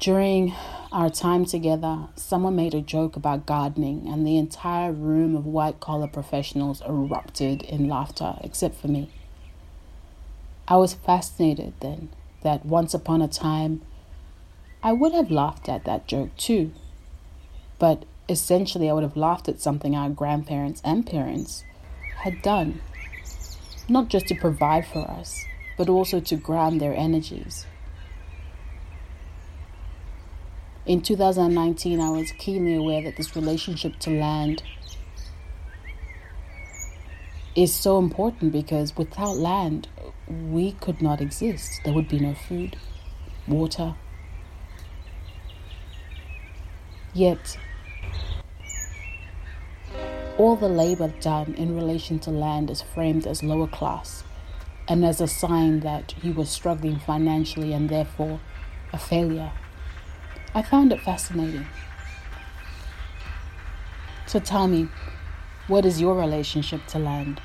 During 0.00 0.54
our 0.92 1.10
time 1.10 1.44
together, 1.44 2.08
someone 2.16 2.56
made 2.56 2.74
a 2.74 2.80
joke 2.80 3.16
about 3.16 3.44
gardening, 3.44 4.08
and 4.08 4.26
the 4.26 4.38
entire 4.38 4.92
room 4.92 5.36
of 5.36 5.44
white 5.44 5.78
collar 5.78 6.08
professionals 6.08 6.80
erupted 6.88 7.62
in 7.62 7.86
laughter, 7.86 8.36
except 8.40 8.76
for 8.76 8.88
me. 8.88 9.10
I 10.66 10.76
was 10.76 10.94
fascinated 10.94 11.74
then 11.80 12.08
that 12.42 12.64
once 12.64 12.94
upon 12.94 13.20
a 13.20 13.28
time 13.28 13.82
I 14.82 14.92
would 14.94 15.12
have 15.12 15.30
laughed 15.30 15.68
at 15.68 15.84
that 15.84 16.06
joke 16.06 16.34
too, 16.38 16.72
but 17.78 18.04
essentially 18.30 18.88
I 18.88 18.92
would 18.92 19.02
have 19.02 19.16
laughed 19.16 19.48
at 19.48 19.60
something 19.60 19.96
our 19.96 20.08
grandparents 20.08 20.80
and 20.84 21.04
parents 21.04 21.64
had 22.18 22.40
done, 22.42 22.80
not 23.88 24.08
just 24.08 24.28
to 24.28 24.34
provide 24.34 24.86
for 24.86 25.00
us, 25.00 25.44
but 25.76 25.88
also 25.88 26.20
to 26.20 26.36
ground 26.36 26.80
their 26.80 26.94
energies. 26.94 27.66
In 30.86 31.02
2019, 31.02 32.00
I 32.00 32.10
was 32.10 32.32
keenly 32.32 32.74
aware 32.76 33.02
that 33.02 33.16
this 33.16 33.34
relationship 33.36 33.98
to 34.00 34.10
land 34.10 34.62
is 37.56 37.74
so 37.74 37.98
important 37.98 38.52
because 38.52 38.96
without 38.96 39.36
land, 39.36 39.88
we 40.28 40.72
could 40.72 41.02
not 41.02 41.20
exist. 41.20 41.80
There 41.84 41.92
would 41.92 42.08
be 42.08 42.20
no 42.20 42.34
food, 42.34 42.76
water. 43.46 43.94
Yet, 47.12 47.58
all 50.40 50.56
the 50.56 50.70
labor 50.70 51.08
done 51.20 51.52
in 51.58 51.76
relation 51.76 52.18
to 52.18 52.30
land 52.30 52.70
is 52.70 52.80
framed 52.80 53.26
as 53.26 53.42
lower 53.42 53.66
class 53.66 54.24
and 54.88 55.04
as 55.04 55.20
a 55.20 55.28
sign 55.28 55.80
that 55.80 56.14
you 56.22 56.32
were 56.32 56.46
struggling 56.46 56.98
financially 56.98 57.74
and 57.74 57.90
therefore 57.90 58.40
a 58.90 58.96
failure. 58.96 59.52
I 60.54 60.62
found 60.62 60.94
it 60.94 61.02
fascinating. 61.02 61.66
So 64.26 64.40
tell 64.40 64.66
me, 64.66 64.88
what 65.66 65.84
is 65.84 66.00
your 66.00 66.14
relationship 66.14 66.86
to 66.86 66.98
land? 66.98 67.42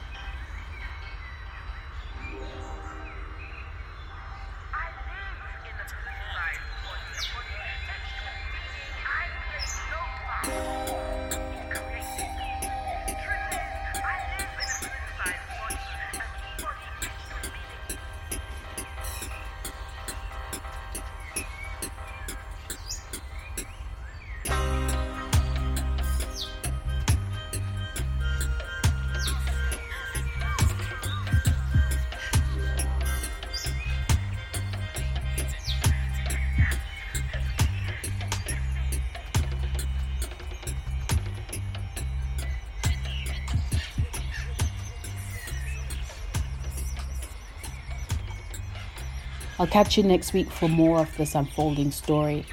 I'll 49.57 49.67
catch 49.67 49.95
you 49.95 50.03
next 50.03 50.33
week 50.33 50.51
for 50.51 50.67
more 50.67 50.99
of 50.99 51.15
this 51.15 51.33
unfolding 51.33 51.91
story 51.91 52.45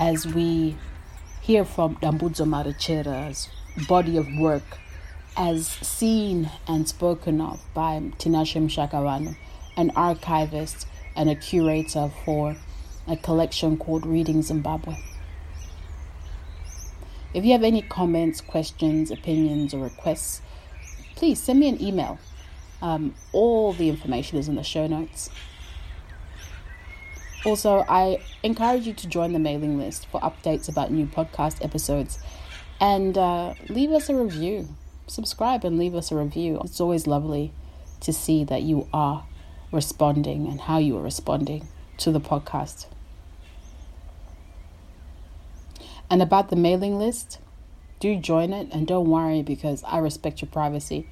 as 0.00 0.26
we 0.26 0.76
hear 1.42 1.62
from 1.62 1.96
Dambudzo 1.96 2.46
Marechera's 2.46 3.50
body 3.86 4.16
of 4.16 4.26
work 4.38 4.62
as 5.36 5.68
seen 5.68 6.50
and 6.66 6.88
spoken 6.88 7.42
of 7.42 7.60
by 7.74 8.00
Tinashe 8.18 8.58
Mushakavanhu, 8.62 9.36
an 9.76 9.92
archivist 9.94 10.86
and 11.14 11.28
a 11.28 11.34
curator 11.34 12.10
for 12.24 12.56
a 13.06 13.18
collection 13.18 13.76
called 13.76 14.06
Reading 14.06 14.40
Zimbabwe. 14.40 14.96
If 17.34 17.44
you 17.44 17.52
have 17.52 17.62
any 17.62 17.82
comments, 17.82 18.40
questions, 18.40 19.10
opinions, 19.10 19.74
or 19.74 19.84
requests, 19.84 20.40
please 21.14 21.42
send 21.42 21.60
me 21.60 21.68
an 21.68 21.82
email. 21.82 22.18
Um, 22.80 23.14
all 23.32 23.74
the 23.74 23.90
information 23.90 24.38
is 24.38 24.48
in 24.48 24.54
the 24.54 24.62
show 24.62 24.86
notes. 24.86 25.28
Also, 27.44 27.84
I 27.88 28.18
encourage 28.42 28.86
you 28.86 28.92
to 28.94 29.08
join 29.08 29.32
the 29.32 29.38
mailing 29.38 29.78
list 29.78 30.06
for 30.06 30.20
updates 30.20 30.68
about 30.68 30.90
new 30.90 31.06
podcast 31.06 31.64
episodes 31.64 32.18
and 32.80 33.16
uh, 33.16 33.54
leave 33.68 33.90
us 33.90 34.08
a 34.08 34.14
review. 34.14 34.68
Subscribe 35.06 35.64
and 35.64 35.78
leave 35.78 35.94
us 35.94 36.10
a 36.10 36.16
review. 36.16 36.60
It's 36.64 36.80
always 36.80 37.06
lovely 37.06 37.52
to 38.00 38.12
see 38.12 38.44
that 38.44 38.62
you 38.62 38.88
are 38.92 39.24
responding 39.72 40.46
and 40.46 40.62
how 40.62 40.78
you 40.78 40.96
are 40.98 41.02
responding 41.02 41.68
to 41.98 42.10
the 42.10 42.20
podcast. 42.20 42.86
And 46.10 46.22
about 46.22 46.48
the 46.48 46.56
mailing 46.56 46.98
list, 46.98 47.38
do 48.00 48.16
join 48.16 48.52
it 48.52 48.68
and 48.72 48.86
don't 48.86 49.08
worry 49.08 49.42
because 49.42 49.84
I 49.84 49.98
respect 49.98 50.40
your 50.40 50.50
privacy. 50.50 51.06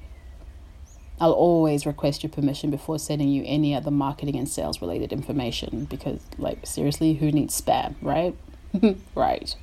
I'll 1.19 1.31
always 1.33 1.85
request 1.85 2.23
your 2.23 2.29
permission 2.29 2.69
before 2.69 2.99
sending 2.99 3.29
you 3.29 3.43
any 3.45 3.73
other 3.73 3.89
marketing 3.89 4.35
and 4.35 4.47
sales 4.47 4.81
related 4.81 5.11
information 5.11 5.85
because, 5.85 6.19
like, 6.37 6.65
seriously, 6.65 7.15
who 7.15 7.31
needs 7.31 7.59
spam, 7.59 7.95
right? 8.01 8.35
right. 9.15 9.55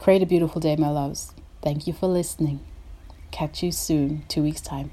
Create 0.00 0.22
a 0.22 0.26
beautiful 0.26 0.60
day, 0.60 0.74
my 0.76 0.90
loves. 0.90 1.32
Thank 1.62 1.86
you 1.86 1.92
for 1.92 2.08
listening. 2.08 2.60
Catch 3.30 3.62
you 3.62 3.70
soon, 3.70 4.24
two 4.28 4.42
weeks' 4.42 4.60
time. 4.60 4.90